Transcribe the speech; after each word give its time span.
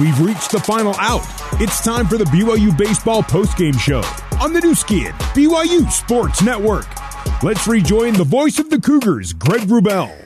We've 0.00 0.20
reached 0.20 0.52
the 0.52 0.60
final 0.60 0.94
out. 0.98 1.22
It's 1.60 1.82
time 1.82 2.06
for 2.06 2.16
the 2.16 2.24
BYU 2.24 2.76
Baseball 2.76 3.22
postgame 3.22 3.78
show 3.78 4.02
on 4.40 4.52
the 4.52 4.60
Nu 4.60 4.74
Skin, 4.74 5.12
BYU 5.34 5.90
Sports 5.90 6.42
Network. 6.42 6.86
Let's 7.42 7.66
rejoin 7.66 8.14
the 8.14 8.24
voice 8.24 8.58
of 8.58 8.70
the 8.70 8.80
Cougars, 8.80 9.32
Greg 9.32 9.62
Wrubell. 9.62 10.16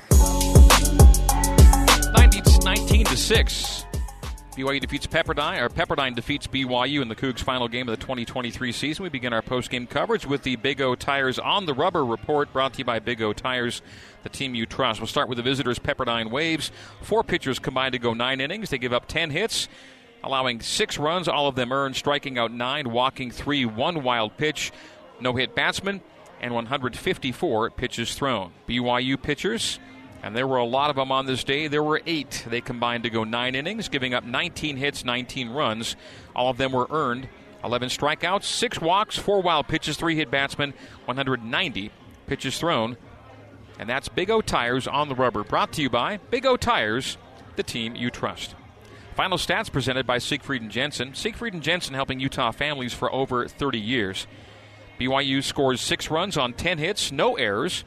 19 2.64 3.04
to 3.06 3.16
6. 3.16 3.83
BYU 4.54 4.80
defeats 4.80 5.06
Pepperdine, 5.06 5.60
or 5.60 5.68
Pepperdine 5.68 6.14
defeats 6.14 6.46
BYU 6.46 7.02
in 7.02 7.08
the 7.08 7.16
Cougs' 7.16 7.40
final 7.40 7.66
game 7.66 7.88
of 7.88 7.98
the 7.98 8.00
2023 8.00 8.70
season. 8.70 9.02
We 9.02 9.08
begin 9.08 9.32
our 9.32 9.42
post-game 9.42 9.88
coverage 9.88 10.26
with 10.26 10.44
the 10.44 10.54
Big 10.56 10.80
O 10.80 10.94
Tires 10.94 11.40
on 11.40 11.66
the 11.66 11.74
Rubber 11.74 12.04
report, 12.04 12.52
brought 12.52 12.74
to 12.74 12.78
you 12.78 12.84
by 12.84 13.00
Big 13.00 13.20
O 13.20 13.32
Tires, 13.32 13.82
the 14.22 14.28
team 14.28 14.54
you 14.54 14.64
trust. 14.64 15.00
We'll 15.00 15.08
start 15.08 15.28
with 15.28 15.36
the 15.36 15.42
visitors, 15.42 15.80
Pepperdine 15.80 16.30
Waves. 16.30 16.70
Four 17.02 17.24
pitchers 17.24 17.58
combined 17.58 17.94
to 17.94 17.98
go 17.98 18.14
nine 18.14 18.40
innings. 18.40 18.70
They 18.70 18.78
give 18.78 18.92
up 18.92 19.08
10 19.08 19.30
hits, 19.30 19.68
allowing 20.22 20.60
six 20.60 20.98
runs, 20.98 21.26
all 21.26 21.48
of 21.48 21.56
them 21.56 21.72
earned, 21.72 21.96
striking 21.96 22.38
out 22.38 22.52
nine, 22.52 22.90
walking 22.90 23.32
three, 23.32 23.64
one 23.64 24.04
wild 24.04 24.36
pitch, 24.36 24.70
no 25.20 25.34
hit 25.34 25.56
batsman, 25.56 26.00
and 26.40 26.54
154 26.54 27.70
pitches 27.70 28.14
thrown. 28.14 28.52
BYU 28.68 29.20
pitchers 29.20 29.80
and 30.24 30.34
there 30.34 30.46
were 30.46 30.56
a 30.56 30.64
lot 30.64 30.88
of 30.88 30.96
them 30.96 31.12
on 31.12 31.26
this 31.26 31.44
day. 31.44 31.68
There 31.68 31.82
were 31.82 32.00
eight. 32.06 32.46
They 32.48 32.62
combined 32.62 33.02
to 33.02 33.10
go 33.10 33.24
nine 33.24 33.54
innings, 33.54 33.90
giving 33.90 34.14
up 34.14 34.24
19 34.24 34.78
hits, 34.78 35.04
19 35.04 35.50
runs. 35.50 35.96
All 36.34 36.48
of 36.48 36.56
them 36.56 36.72
were 36.72 36.86
earned. 36.88 37.28
11 37.62 37.90
strikeouts, 37.90 38.44
six 38.44 38.80
walks, 38.80 39.18
four 39.18 39.42
wild 39.42 39.68
pitches, 39.68 39.98
three 39.98 40.16
hit 40.16 40.30
batsmen, 40.30 40.72
190 41.04 41.90
pitches 42.26 42.58
thrown. 42.58 42.96
And 43.78 43.86
that's 43.86 44.08
Big 44.08 44.30
O 44.30 44.40
Tires 44.40 44.86
on 44.86 45.10
the 45.10 45.14
rubber. 45.14 45.44
Brought 45.44 45.74
to 45.74 45.82
you 45.82 45.90
by 45.90 46.16
Big 46.30 46.46
O 46.46 46.56
Tires, 46.56 47.18
the 47.56 47.62
team 47.62 47.94
you 47.94 48.08
trust. 48.08 48.54
Final 49.16 49.36
stats 49.36 49.70
presented 49.70 50.06
by 50.06 50.16
Siegfried 50.16 50.62
and 50.62 50.70
Jensen. 50.70 51.14
Siegfried 51.14 51.52
and 51.52 51.62
Jensen 51.62 51.94
helping 51.94 52.18
Utah 52.18 52.50
families 52.50 52.94
for 52.94 53.12
over 53.12 53.46
30 53.46 53.78
years. 53.78 54.26
BYU 54.98 55.42
scores 55.42 55.82
six 55.82 56.10
runs 56.10 56.38
on 56.38 56.54
10 56.54 56.78
hits, 56.78 57.12
no 57.12 57.36
errors 57.36 57.84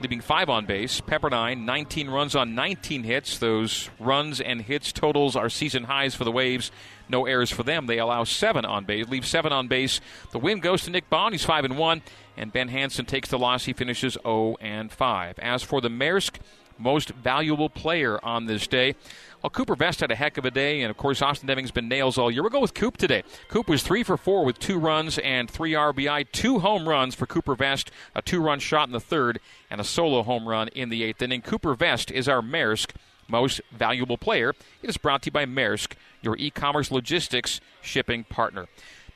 leaving 0.00 0.20
five 0.20 0.48
on 0.48 0.66
base. 0.66 1.00
Pepperdine, 1.00 1.64
19 1.64 2.08
runs 2.10 2.34
on 2.34 2.54
19 2.54 3.04
hits. 3.04 3.38
Those 3.38 3.90
runs 3.98 4.40
and 4.40 4.62
hits 4.62 4.92
totals 4.92 5.36
are 5.36 5.48
season 5.48 5.84
highs 5.84 6.14
for 6.14 6.24
the 6.24 6.32
Waves. 6.32 6.70
No 7.08 7.26
errors 7.26 7.50
for 7.50 7.62
them. 7.62 7.86
They 7.86 7.98
allow 7.98 8.24
seven 8.24 8.64
on 8.64 8.84
base, 8.84 9.08
leave 9.08 9.26
seven 9.26 9.52
on 9.52 9.68
base. 9.68 10.00
The 10.30 10.38
win 10.38 10.60
goes 10.60 10.84
to 10.84 10.90
Nick 10.90 11.10
Bond. 11.10 11.34
He's 11.34 11.44
five 11.44 11.64
and 11.64 11.76
one, 11.76 12.02
and 12.36 12.52
Ben 12.52 12.68
Hanson 12.68 13.04
takes 13.04 13.28
the 13.28 13.38
loss. 13.38 13.64
He 13.64 13.72
finishes 13.72 14.16
0 14.22 14.56
and 14.60 14.92
five. 14.92 15.38
As 15.40 15.62
for 15.62 15.80
the 15.80 15.88
Maersk, 15.88 16.36
most 16.80 17.10
valuable 17.10 17.68
player 17.68 18.18
on 18.24 18.46
this 18.46 18.66
day. 18.66 18.94
Well, 19.42 19.50
Cooper 19.50 19.74
Vest 19.74 20.00
had 20.00 20.10
a 20.10 20.14
heck 20.14 20.36
of 20.36 20.44
a 20.44 20.50
day, 20.50 20.82
and 20.82 20.90
of 20.90 20.96
course, 20.96 21.22
Austin 21.22 21.46
Deming's 21.46 21.70
been 21.70 21.88
nails 21.88 22.18
all 22.18 22.30
year. 22.30 22.42
We'll 22.42 22.50
go 22.50 22.60
with 22.60 22.74
Coop 22.74 22.96
today. 22.96 23.22
Coop 23.48 23.68
was 23.68 23.82
three 23.82 24.02
for 24.02 24.16
four 24.16 24.44
with 24.44 24.58
two 24.58 24.78
runs 24.78 25.18
and 25.18 25.50
three 25.50 25.72
RBI, 25.72 26.30
two 26.32 26.58
home 26.58 26.88
runs 26.88 27.14
for 27.14 27.26
Cooper 27.26 27.54
Vest, 27.54 27.90
a 28.14 28.20
two 28.20 28.40
run 28.40 28.58
shot 28.58 28.88
in 28.88 28.92
the 28.92 29.00
third, 29.00 29.40
and 29.70 29.80
a 29.80 29.84
solo 29.84 30.22
home 30.22 30.46
run 30.46 30.68
in 30.68 30.90
the 30.90 31.02
eighth 31.02 31.22
inning. 31.22 31.40
Cooper 31.40 31.74
Vest 31.74 32.10
is 32.10 32.28
our 32.28 32.42
Maersk 32.42 32.90
most 33.30 33.60
valuable 33.72 34.18
player. 34.18 34.50
It 34.82 34.90
is 34.90 34.96
brought 34.96 35.22
to 35.22 35.26
you 35.28 35.32
by 35.32 35.46
Maersk, 35.46 35.92
your 36.20 36.36
e 36.36 36.50
commerce 36.50 36.90
logistics 36.90 37.60
shipping 37.80 38.24
partner. 38.24 38.66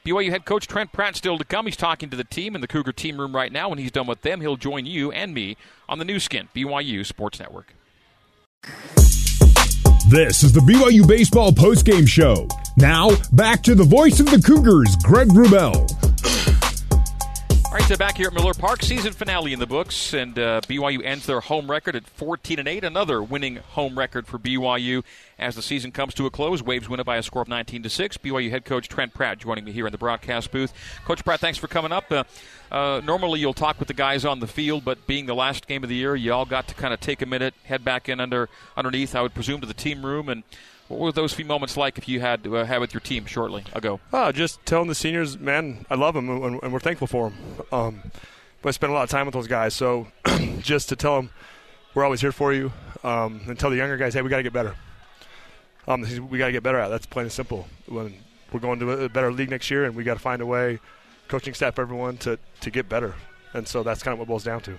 BYU 0.06 0.28
head 0.28 0.44
coach 0.44 0.66
Trent 0.66 0.92
Pratt 0.92 1.16
still 1.16 1.38
to 1.38 1.44
come. 1.44 1.64
He's 1.64 1.78
talking 1.78 2.10
to 2.10 2.16
the 2.16 2.24
team 2.24 2.55
in 2.55 2.60
the 2.60 2.69
Cougar 2.69 2.92
team 2.92 3.19
room 3.19 3.34
right 3.34 3.50
now. 3.50 3.70
When 3.70 3.78
he's 3.78 3.91
done 3.91 4.06
with 4.06 4.20
them, 4.20 4.42
he'll 4.42 4.58
join 4.58 4.84
you 4.84 5.10
and 5.12 5.33
me 5.33 5.56
on 5.88 5.98
the 5.98 6.05
Nu 6.05 6.20
Skin, 6.20 6.50
BYU 6.55 7.06
Sports 7.06 7.41
Network. 7.41 7.72
This 10.10 10.42
is 10.42 10.52
the 10.52 10.60
BYU 10.60 11.08
Baseball 11.08 11.52
postgame 11.52 12.06
show. 12.06 12.47
Now, 12.77 13.12
back 13.32 13.62
to 13.62 13.75
the 13.75 13.84
voice 13.84 14.20
of 14.20 14.27
the 14.27 14.42
Cougars, 14.42 14.94
Greg 15.02 15.28
Wrubell. 15.28 15.91
All 17.75 17.81
right, 17.81 17.89
so 17.89 17.97
back 17.97 18.19
here 18.19 18.29
at 18.29 18.33
Miller 18.33 18.55
Park, 18.55 18.85
season 18.85 19.12
finale 19.12 19.53
in 19.53 19.59
the 19.59 19.67
books, 19.67 20.15
and 20.15 20.39
uh, 20.39 20.61
BYU 20.61 21.05
ends 21.05 21.27
their 21.27 21.41
home 21.41 21.69
record 21.69 21.97
at 21.97 22.07
14 22.07 22.61
and 22.61 22.69
8, 22.69 22.85
another 22.85 23.21
winning 23.21 23.57
home 23.57 23.99
record 23.99 24.29
for 24.29 24.39
BYU 24.39 25.03
as 25.41 25.57
the 25.57 25.61
season 25.61 25.91
comes 25.91 26.15
to 26.15 26.27
a 26.27 26.31
close. 26.31 26.62
Waves 26.62 26.89
win 26.89 27.01
it 27.01 27.05
by 27.05 27.17
a 27.17 27.23
score 27.25 27.43
of 27.43 27.49
19 27.49 27.83
to 27.83 27.91
6. 27.91 28.19
BYU 28.19 28.49
head 28.49 28.65
coach 28.65 28.89
Trent 28.89 29.12
Pratt 29.12 29.39
joining 29.39 29.65
me 29.65 29.73
here 29.73 29.87
in 29.87 29.91
the 29.91 29.99
broadcast 29.99 30.53
booth. 30.53 30.73
Coach 31.05 31.25
Pratt, 31.25 31.41
thanks 31.41 31.59
for 31.59 31.67
coming 31.67 31.91
up. 31.91 32.12
Uh, 32.12 32.23
uh, 32.71 33.01
normally 33.05 33.41
you'll 33.41 33.53
talk 33.53 33.81
with 33.81 33.89
the 33.89 33.95
guys 33.95 34.25
on 34.25 34.39
the 34.39 34.47
field, 34.47 34.85
but 34.85 35.05
being 35.09 35.27
the 35.27 35.35
last 35.35 35.67
game 35.67 35.83
of 35.83 35.89
the 35.89 35.97
year, 35.97 36.15
you 36.15 36.33
all 36.33 36.47
got 36.47 36.69
to 36.69 36.77
kind 36.77 36.95
of 36.95 37.01
take 37.01 37.23
a 37.23 37.27
minute, 37.27 37.55
head 37.65 37.85
back 37.85 38.09
in 38.09 38.21
under 38.21 38.49
underneath. 38.77 39.17
I 39.17 39.23
would 39.23 39.35
presume 39.35 39.61
to 39.62 39.67
the 39.67 39.75
team 39.75 40.06
room 40.06 40.29
and 40.29 40.45
what 40.89 41.00
were 41.00 41.12
those 41.12 41.33
few 41.33 41.45
moments 41.45 41.77
like 41.77 41.99
if 41.99 42.09
you 42.09 42.21
had 42.21 42.47
uh, 42.47 42.65
had 42.65 42.78
with 42.78 42.93
your 42.93 43.00
team 43.00 43.27
shortly 43.27 43.65
ago? 43.72 44.00
Oh, 44.12 44.33
just 44.33 44.65
telling 44.67 44.89
the 44.89 44.95
seniors, 44.95 45.39
man, 45.39 45.87
I 45.91 45.95
love 45.95 46.15
them 46.15 46.28
and, 46.28 46.62
and 46.62 46.72
we're 46.72 46.81
thankful 46.81 47.06
for 47.06 47.31
them. 47.31 47.39
Um, 47.72 48.03
but 48.62 48.69
I 48.69 48.72
spent 48.72 48.91
a 48.91 48.94
lot 48.94 49.05
of 49.05 49.11
time 49.11 49.27
with 49.27 49.34
those 49.34 49.47
guys, 49.47 49.75
so 49.75 50.06
just 50.61 50.89
to 50.91 50.97
tell 50.97 51.17
them 51.17 51.31
we're 51.94 52.05
always 52.05 52.21
here 52.21 52.33
for 52.33 52.53
you, 52.53 52.73
um, 53.03 53.43
and 53.47 53.59
tell 53.59 53.71
the 53.71 53.77
younger 53.77 53.97
guys, 53.97 54.15
hey, 54.15 54.23
we 54.23 54.31
got 54.31 54.39
to 54.39 54.43
get 54.43 54.53
better. 54.53 54.75
Um, 55.87 56.00
we 56.28 56.39
got 56.39 56.47
to 56.47 56.53
get 56.53 56.62
better 56.62 56.78
at. 56.78 56.89
That's 56.89 57.06
plain 57.06 57.25
and 57.25 57.33
simple. 57.33 57.69
When 57.87 58.15
we're 58.53 58.61
going 58.61 58.78
to 58.81 58.91
a 59.05 59.09
better 59.09 59.33
league 59.33 59.50
next 59.50 59.71
year, 59.71 59.84
and 59.84 59.94
we 59.94 60.03
got 60.03 60.15
to 60.15 60.21
find 60.21 60.41
a 60.41 60.47
way, 60.47 60.81
coaching 61.28 61.55
staff, 61.55 61.78
everyone, 61.78 62.17
to 62.19 62.39
to 62.61 62.71
get 62.71 62.89
better. 62.89 63.15
And 63.53 63.69
so 63.69 63.83
that's 63.83 64.03
kind 64.03 64.12
of 64.12 64.19
what 64.19 64.25
it 64.25 64.28
boils 64.28 64.44
down 64.44 64.61
to. 64.62 64.77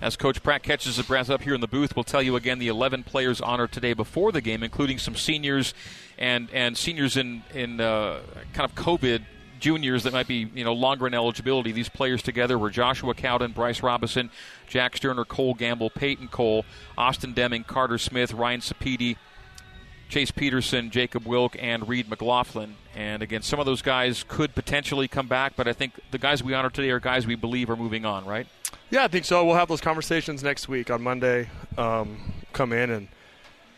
As 0.00 0.16
Coach 0.16 0.42
Pratt 0.44 0.62
catches 0.62 0.96
his 0.96 1.06
breath 1.06 1.28
up 1.28 1.42
here 1.42 1.54
in 1.54 1.60
the 1.60 1.66
booth, 1.66 1.96
we'll 1.96 2.04
tell 2.04 2.22
you 2.22 2.36
again 2.36 2.60
the 2.60 2.68
11 2.68 3.02
players 3.02 3.40
honored 3.40 3.72
today 3.72 3.94
before 3.94 4.30
the 4.30 4.40
game, 4.40 4.62
including 4.62 4.98
some 4.98 5.16
seniors 5.16 5.74
and 6.16 6.48
and 6.52 6.76
seniors 6.76 7.16
in 7.16 7.42
in 7.52 7.80
uh, 7.80 8.20
kind 8.52 8.70
of 8.70 8.76
COVID 8.76 9.22
juniors 9.58 10.04
that 10.04 10.12
might 10.12 10.28
be 10.28 10.48
you 10.54 10.62
know 10.62 10.72
longer 10.72 11.08
in 11.08 11.14
eligibility. 11.14 11.72
These 11.72 11.88
players 11.88 12.22
together 12.22 12.56
were 12.56 12.70
Joshua 12.70 13.12
Cowden, 13.12 13.50
Bryce 13.50 13.82
Robinson, 13.82 14.30
Jack 14.68 14.96
Sterner, 14.96 15.24
Cole 15.24 15.54
Gamble, 15.54 15.90
Peyton 15.90 16.28
Cole, 16.28 16.64
Austin 16.96 17.32
Deming, 17.32 17.64
Carter 17.64 17.98
Smith, 17.98 18.32
Ryan 18.32 18.60
Sapedi, 18.60 19.16
Chase 20.08 20.30
Peterson, 20.30 20.90
Jacob 20.90 21.26
Wilk, 21.26 21.56
and 21.58 21.88
Reed 21.88 22.08
McLaughlin. 22.08 22.76
And 22.94 23.20
again, 23.20 23.42
some 23.42 23.58
of 23.58 23.66
those 23.66 23.82
guys 23.82 24.24
could 24.28 24.54
potentially 24.54 25.08
come 25.08 25.26
back, 25.26 25.54
but 25.56 25.66
I 25.66 25.72
think 25.72 25.94
the 26.12 26.18
guys 26.18 26.40
we 26.42 26.54
honor 26.54 26.70
today 26.70 26.90
are 26.90 27.00
guys 27.00 27.26
we 27.26 27.34
believe 27.34 27.68
are 27.68 27.76
moving 27.76 28.04
on, 28.04 28.24
right? 28.24 28.46
Yeah, 28.90 29.04
I 29.04 29.08
think 29.08 29.24
so. 29.24 29.44
We'll 29.44 29.56
have 29.56 29.68
those 29.68 29.80
conversations 29.80 30.42
next 30.42 30.68
week 30.68 30.90
on 30.90 31.02
Monday. 31.02 31.48
Um, 31.76 32.32
come 32.52 32.72
in 32.72 32.90
and 32.90 33.08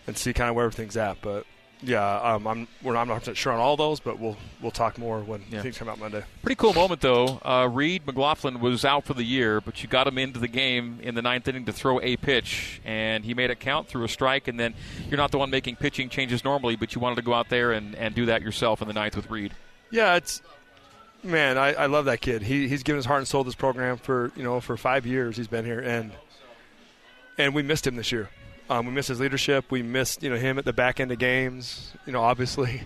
and 0.06 0.16
see 0.16 0.32
kind 0.32 0.48
of 0.48 0.56
where 0.56 0.64
everything's 0.64 0.96
at. 0.96 1.20
But 1.20 1.46
yeah, 1.82 2.20
um, 2.20 2.46
I'm 2.46 2.68
we're 2.82 2.92
not, 2.92 3.02
I'm 3.02 3.08
not 3.08 3.36
sure 3.36 3.52
on 3.52 3.58
all 3.58 3.76
those, 3.76 4.00
but 4.00 4.18
we'll 4.18 4.36
we'll 4.60 4.70
talk 4.70 4.98
more 4.98 5.20
when 5.20 5.42
yeah. 5.50 5.62
things 5.62 5.78
come 5.78 5.88
out 5.88 5.98
Monday. 5.98 6.22
Pretty 6.42 6.56
cool 6.56 6.74
moment 6.74 7.00
though. 7.00 7.40
Uh, 7.44 7.68
Reed 7.70 8.06
McLaughlin 8.06 8.60
was 8.60 8.84
out 8.84 9.04
for 9.04 9.14
the 9.14 9.24
year, 9.24 9.60
but 9.60 9.82
you 9.82 9.88
got 9.88 10.06
him 10.06 10.18
into 10.18 10.38
the 10.38 10.48
game 10.48 10.98
in 11.02 11.14
the 11.14 11.22
ninth 11.22 11.48
inning 11.48 11.64
to 11.64 11.72
throw 11.72 12.00
a 12.00 12.16
pitch, 12.16 12.80
and 12.84 13.24
he 13.24 13.34
made 13.34 13.50
it 13.50 13.60
count 13.60 13.88
through 13.88 14.04
a 14.04 14.08
strike. 14.08 14.46
And 14.46 14.60
then 14.60 14.74
you're 15.08 15.18
not 15.18 15.30
the 15.30 15.38
one 15.38 15.50
making 15.50 15.76
pitching 15.76 16.08
changes 16.08 16.44
normally, 16.44 16.76
but 16.76 16.94
you 16.94 17.00
wanted 17.00 17.16
to 17.16 17.22
go 17.22 17.34
out 17.34 17.48
there 17.48 17.72
and, 17.72 17.94
and 17.94 18.14
do 18.14 18.26
that 18.26 18.42
yourself 18.42 18.82
in 18.82 18.88
the 18.88 18.94
ninth 18.94 19.16
with 19.16 19.30
Reed. 19.30 19.54
Yeah, 19.90 20.14
it's 20.16 20.40
man, 21.22 21.58
I, 21.58 21.72
I 21.72 21.86
love 21.86 22.06
that 22.06 22.20
kid. 22.20 22.42
He, 22.42 22.68
he's 22.68 22.82
given 22.82 22.96
his 22.96 23.06
heart 23.06 23.18
and 23.18 23.28
soul 23.28 23.44
to 23.44 23.48
this 23.48 23.54
program 23.54 23.96
for 23.96 24.32
you 24.36 24.42
know 24.42 24.60
for 24.60 24.76
five 24.76 25.06
years. 25.06 25.36
He's 25.36 25.48
been 25.48 25.64
here, 25.64 25.80
and 25.80 26.12
and 27.38 27.54
we 27.54 27.62
missed 27.62 27.86
him 27.86 27.96
this 27.96 28.12
year. 28.12 28.28
Um, 28.68 28.86
we 28.86 28.92
missed 28.92 29.08
his 29.08 29.20
leadership. 29.20 29.70
We 29.70 29.82
missed 29.82 30.22
you 30.22 30.30
know 30.30 30.36
him 30.36 30.58
at 30.58 30.64
the 30.64 30.72
back 30.72 31.00
end 31.00 31.12
of 31.12 31.18
games. 31.18 31.92
You 32.06 32.12
know, 32.12 32.22
obviously, 32.22 32.82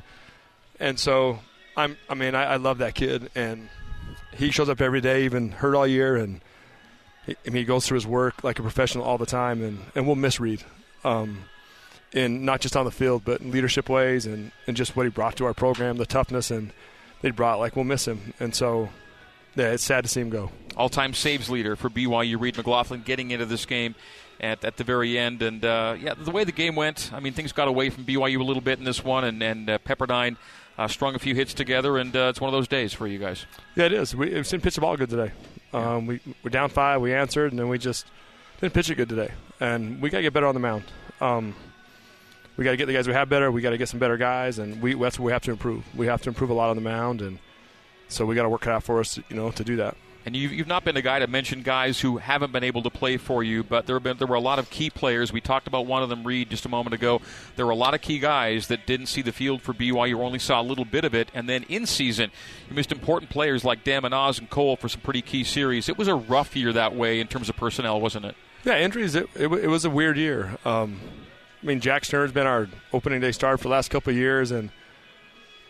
and 0.81 0.99
so 0.99 1.41
I'm. 1.77 1.97
I 2.09 2.15
mean, 2.15 2.34
I, 2.34 2.44
I 2.44 2.56
love 2.56 2.78
that 2.78 2.94
kid, 2.94 3.31
and 3.34 3.69
he 4.37 4.50
shows 4.50 4.69
up 4.69 4.81
every 4.81 5.00
day, 5.00 5.25
even 5.25 5.50
hurt 5.50 5.75
all 5.75 5.87
year, 5.87 6.17
and 6.17 6.41
he, 7.27 7.37
I 7.47 7.50
mean, 7.50 7.56
he 7.56 7.65
goes 7.65 7.87
through 7.87 7.97
his 7.97 8.06
work 8.06 8.44
like 8.44 8.59
a 8.59 8.62
professional 8.62 9.05
all 9.05 9.19
the 9.19 9.27
time, 9.27 9.62
and, 9.62 9.78
and 9.94 10.06
we'll 10.06 10.17
miss 10.17 10.41
Reed. 10.41 10.65
Um, 11.05 11.44
in 12.12 12.44
not 12.44 12.61
just 12.61 12.76
on 12.76 12.85
the 12.85 12.93
field, 12.93 13.23
but 13.25 13.41
in 13.41 13.50
leadership 13.50 13.88
ways, 13.88 14.25
and, 14.25 14.53
and 14.67 14.76
just 14.76 14.97
what 14.97 15.05
he 15.05 15.11
brought 15.11 15.37
to 15.37 15.44
our 15.44 15.55
program, 15.55 15.97
the 15.97 16.06
toughness 16.06 16.50
and 16.50 16.73
they 17.25 17.31
brought. 17.31 17.59
Like 17.59 17.75
we'll 17.75 17.87
miss 17.87 18.06
him, 18.06 18.35
and 18.38 18.55
so 18.55 18.91
yeah, 19.56 19.71
it's 19.71 19.82
sad 19.82 20.05
to 20.05 20.09
see 20.09 20.21
him 20.21 20.29
go. 20.29 20.50
All-time 20.76 21.15
saves 21.15 21.49
leader 21.49 21.75
for 21.75 21.88
BYU, 21.88 22.38
Reed 22.38 22.56
McLaughlin, 22.56 23.03
getting 23.03 23.31
into 23.31 23.47
this 23.47 23.65
game 23.65 23.94
at, 24.41 24.62
at 24.62 24.76
the 24.76 24.85
very 24.85 25.19
end. 25.19 25.41
And 25.41 25.65
uh, 25.65 25.97
yeah, 25.99 26.12
the 26.15 26.31
way 26.31 26.44
the 26.44 26.53
game 26.53 26.76
went, 26.76 27.11
I 27.15 27.21
mean, 27.21 27.32
things 27.32 27.53
got 27.53 27.67
away 27.67 27.88
from 27.88 28.05
BYU 28.05 28.41
a 28.41 28.43
little 28.43 28.61
bit 28.61 28.79
in 28.79 28.85
this 28.85 29.03
one, 29.03 29.25
and, 29.25 29.43
and 29.43 29.71
uh, 29.71 29.79
Pepperdine 29.79 30.37
uh, 30.76 30.87
strung 30.87 31.15
a 31.15 31.19
few 31.19 31.35
hits 31.35 31.55
together, 31.55 31.97
and 31.97 32.15
uh, 32.15 32.26
it's 32.29 32.43
one 32.43 32.49
of 32.49 32.53
those 32.53 32.69
days 32.69 32.93
for 32.93 33.06
you 33.06 33.19
guys. 33.19 33.47
Yeah, 33.75 33.87
it 33.87 33.94
is. 33.94 34.15
We, 34.15 34.35
have 34.35 34.47
seen 34.47 34.61
pitch 34.61 34.75
the 34.75 34.82
ball 34.82 34.97
good 34.99 35.09
today. 35.09 35.32
Um, 35.73 36.06
we 36.06 36.20
we're 36.43 36.50
down 36.50 36.69
five, 36.69 37.00
we 37.00 37.15
answered, 37.15 37.53
and 37.53 37.59
then 37.59 37.69
we 37.69 37.79
just 37.79 38.06
didn't 38.61 38.75
pitch 38.75 38.91
it 38.91 38.97
good 38.97 39.09
today, 39.09 39.31
and 39.61 40.03
we 40.03 40.11
got 40.11 40.19
to 40.19 40.23
get 40.23 40.35
better 40.35 40.47
on 40.47 40.55
the 40.55 40.61
mound. 40.61 40.85
Um, 41.23 41.55
we 42.56 42.65
got 42.65 42.71
to 42.73 42.77
get 42.77 42.87
the 42.87 42.93
guys 42.93 43.06
we 43.06 43.15
have 43.15 43.29
better. 43.29 43.51
We 43.51 43.62
got 43.62 43.71
to 43.71 43.79
get 43.79 43.89
some 43.89 44.01
better 44.01 44.17
guys, 44.17 44.59
and 44.59 44.81
we 44.81 44.95
that's 44.95 45.19
what 45.19 45.27
we 45.27 45.33
have 45.33 45.43
to 45.43 45.51
improve. 45.51 45.85
We 45.95 46.06
have 46.06 46.23
to 46.23 46.29
improve 46.31 46.51
a 46.51 46.55
lot 46.55 46.71
on 46.71 46.77
the 46.77 46.83
mound, 46.83 47.21
and 47.23 47.39
so 48.09 48.25
we 48.27 48.35
got 48.35 48.43
to 48.45 48.49
work 48.49 48.62
it 48.67 48.69
out 48.71 48.85
for 48.85 49.01
us, 49.01 49.19
you 49.29 49.37
know, 49.37 49.51
to 49.51 49.65
do 49.65 49.77
that. 49.77 49.97
and 50.27 50.35
you've, 50.37 50.53
you've 50.53 50.67
not 50.69 50.85
been 50.85 50.95
the 50.95 51.03
guy 51.03 51.19
to 51.19 51.27
mention 51.27 51.62
guys 51.62 52.01
who 52.01 52.17
haven't 52.19 52.53
been 52.53 52.65
able 52.65 52.83
to 52.83 52.91
play 52.91 53.17
for 53.17 53.43
you, 53.43 53.62
but 53.65 53.87
there 53.87 53.97
have 53.97 54.03
been 54.03 54.17
there 54.19 54.27
were 54.27 54.37
a 54.37 54.41
lot 54.41 54.59
of 54.59 54.71
key 54.71 54.89
players. 54.89 55.33
We 55.33 55.41
talked 55.41 55.67
about 55.67 55.85
one 55.87 56.03
of 56.03 56.09
them, 56.09 56.25
Reed, 56.25 56.49
just 56.49 56.65
a 56.65 56.69
moment 56.69 56.95
ago. 56.95 57.21
There 57.56 57.67
were 57.67 57.73
a 57.73 57.77
lot 57.77 57.93
of 57.95 58.01
key 58.01 58.19
guys 58.19 58.69
that 58.69 58.87
didn't 58.87 59.06
see 59.06 59.21
the 59.23 59.33
field 59.33 59.61
for 59.61 59.75
BYU, 59.75 60.17
or 60.17 60.23
only 60.23 60.39
saw 60.39 60.61
a 60.61 60.62
little 60.62 60.85
bit 60.85 61.05
of 61.05 61.15
it, 61.15 61.31
and 61.35 61.49
then 61.49 61.65
in 61.69 61.87
season, 61.87 62.31
you 62.69 62.75
missed 62.75 62.93
important 62.93 63.31
players 63.31 63.65
like 63.65 63.81
Oz 63.87 64.39
and 64.39 64.49
Cole 64.49 64.77
for 64.77 64.89
some 64.89 65.01
pretty 65.01 65.23
key 65.23 65.45
series. 65.45 65.89
It 65.89 65.99
was 65.99 66.09
a 66.09 66.15
rough 66.15 66.55
year 66.56 66.73
that 66.73 66.95
way 66.95 67.21
in 67.21 67.27
terms 67.27 67.49
of 67.49 67.56
personnel, 67.56 68.01
wasn't 68.01 68.27
it? 68.27 68.37
Yeah, 68.65 68.79
injuries. 68.79 69.15
It, 69.15 69.29
it, 69.35 69.53
it 69.53 69.69
was 69.69 69.85
a 69.85 69.91
weird 69.91 70.17
year. 70.17 70.56
Um, 70.65 71.01
I 71.64 71.66
mean, 71.66 71.81
Jack 71.81 72.05
Stern's 72.05 72.31
been 72.31 72.46
our 72.46 72.69
opening 72.93 73.22
day 73.22 73.32
start 73.32 73.58
for 73.58 73.64
the 73.64 73.70
last 73.70 73.90
couple 73.90 74.11
of 74.11 74.19
years, 74.19 74.50
and 74.50 74.70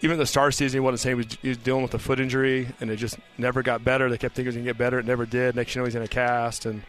even 0.01 0.19
the 0.19 0.27
star 0.27 0.51
season, 0.51 0.79
he 0.79 0.81
wasn't 0.81 1.01
saying 1.01 1.17
he 1.17 1.25
was, 1.25 1.39
he 1.41 1.49
was 1.51 1.57
dealing 1.59 1.83
with 1.83 1.95
a 1.95 2.01
foot 2.01 2.19
injury, 2.19 2.67
and 2.81 2.91
it 2.91 2.97
just 2.97 3.17
never 3.39 3.63
got 3.63 3.85
better. 3.85 4.11
They 4.11 4.19
kept 4.19 4.35
thinking 4.35 4.47
it 4.47 4.49
was 4.49 4.57
going 4.57 4.67
to 4.67 4.73
get 4.73 4.79
better. 4.79 4.99
It 4.99 5.07
never 5.07 5.25
did. 5.25 5.55
Next 5.55 5.75
you 5.75 5.81
know, 5.81 5.85
he's 5.85 5.95
in 5.95 6.03
a 6.03 6.09
cast, 6.09 6.67
and 6.67 6.83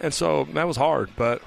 and 0.00 0.12
so 0.12 0.48
that 0.52 0.66
was 0.66 0.76
hard. 0.76 1.10
But 1.16 1.42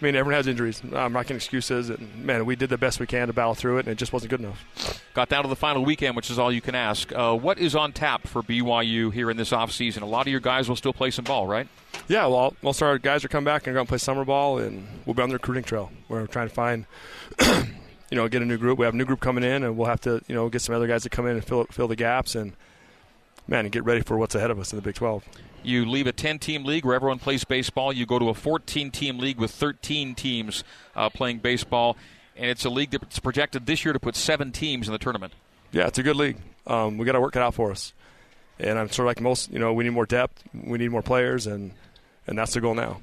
I 0.00 0.04
mean, 0.04 0.14
everyone 0.14 0.36
has 0.36 0.46
injuries. 0.46 0.80
I'm 0.92 1.12
not 1.12 1.24
getting 1.24 1.36
excuses. 1.36 1.90
And 1.90 2.24
man, 2.24 2.46
we 2.46 2.54
did 2.54 2.70
the 2.70 2.78
best 2.78 3.00
we 3.00 3.06
can 3.06 3.26
to 3.26 3.32
battle 3.32 3.54
through 3.54 3.78
it, 3.78 3.80
and 3.80 3.88
it 3.88 3.96
just 3.96 4.12
wasn't 4.12 4.30
good 4.30 4.40
enough. 4.40 5.02
Got 5.14 5.28
down 5.28 5.42
to 5.42 5.48
the 5.48 5.56
final 5.56 5.84
weekend, 5.84 6.14
which 6.14 6.30
is 6.30 6.38
all 6.38 6.52
you 6.52 6.60
can 6.60 6.74
ask. 6.74 7.12
Uh, 7.12 7.34
what 7.34 7.58
is 7.58 7.74
on 7.74 7.92
tap 7.92 8.26
for 8.26 8.42
BYU 8.42 9.12
here 9.12 9.30
in 9.30 9.36
this 9.36 9.50
offseason? 9.50 10.02
A 10.02 10.06
lot 10.06 10.26
of 10.26 10.30
your 10.30 10.40
guys 10.40 10.68
will 10.68 10.76
still 10.76 10.92
play 10.92 11.10
some 11.10 11.24
ball, 11.24 11.46
right? 11.46 11.66
Yeah, 12.06 12.26
well, 12.26 12.54
most 12.62 12.80
of 12.80 12.88
our 12.88 12.98
guys 12.98 13.24
are 13.24 13.28
coming 13.28 13.44
back 13.44 13.66
and 13.66 13.74
going 13.74 13.86
to 13.86 13.88
play 13.88 13.98
summer 13.98 14.24
ball, 14.24 14.58
and 14.58 14.86
we'll 15.04 15.14
be 15.14 15.22
on 15.22 15.30
the 15.30 15.34
recruiting 15.34 15.64
trail. 15.64 15.90
We're 16.08 16.26
trying 16.26 16.48
to 16.48 16.54
find. 16.54 16.86
you 18.10 18.16
know, 18.16 18.28
get 18.28 18.42
a 18.42 18.44
new 18.44 18.56
group. 18.56 18.78
We 18.78 18.84
have 18.84 18.94
a 18.94 18.96
new 18.96 19.04
group 19.04 19.20
coming 19.20 19.44
in, 19.44 19.62
and 19.62 19.76
we'll 19.76 19.88
have 19.88 20.00
to, 20.02 20.22
you 20.28 20.34
know, 20.34 20.48
get 20.48 20.62
some 20.62 20.74
other 20.74 20.86
guys 20.86 21.02
to 21.02 21.10
come 21.10 21.26
in 21.26 21.34
and 21.34 21.44
fill 21.44 21.64
fill 21.64 21.88
the 21.88 21.96
gaps, 21.96 22.34
and 22.34 22.52
man, 23.48 23.64
and 23.64 23.72
get 23.72 23.84
ready 23.84 24.02
for 24.02 24.16
what's 24.16 24.34
ahead 24.34 24.50
of 24.50 24.58
us 24.60 24.72
in 24.72 24.76
the 24.76 24.82
Big 24.82 24.94
12. 24.94 25.24
You 25.62 25.84
leave 25.86 26.06
a 26.06 26.12
10 26.12 26.38
team 26.38 26.64
league 26.64 26.84
where 26.84 26.94
everyone 26.94 27.18
plays 27.18 27.44
baseball. 27.44 27.92
You 27.92 28.06
go 28.06 28.18
to 28.18 28.28
a 28.28 28.34
14 28.34 28.90
team 28.90 29.18
league 29.18 29.38
with 29.38 29.50
13 29.50 30.14
teams 30.14 30.62
uh, 30.94 31.10
playing 31.10 31.38
baseball. 31.38 31.96
And 32.36 32.50
it's 32.50 32.64
a 32.64 32.70
league 32.70 32.90
that's 32.90 33.18
projected 33.18 33.66
this 33.66 33.84
year 33.84 33.92
to 33.92 33.98
put 33.98 34.14
seven 34.14 34.52
teams 34.52 34.86
in 34.86 34.92
the 34.92 34.98
tournament. 34.98 35.32
Yeah, 35.72 35.88
it's 35.88 35.98
a 35.98 36.02
good 36.02 36.16
league. 36.16 36.36
Um, 36.66 36.96
we 36.98 37.04
got 37.04 37.12
to 37.12 37.20
work 37.20 37.34
it 37.34 37.42
out 37.42 37.54
for 37.54 37.72
us. 37.72 37.92
And 38.60 38.78
I'm 38.78 38.88
sort 38.88 39.00
of 39.00 39.06
like 39.06 39.20
most, 39.20 39.50
you 39.50 39.58
know, 39.58 39.72
we 39.72 39.84
need 39.84 39.90
more 39.90 40.06
depth, 40.06 40.42
we 40.52 40.78
need 40.78 40.90
more 40.90 41.02
players, 41.02 41.46
and, 41.46 41.72
and 42.26 42.38
that's 42.38 42.54
the 42.54 42.60
goal 42.60 42.74
now. 42.74 43.00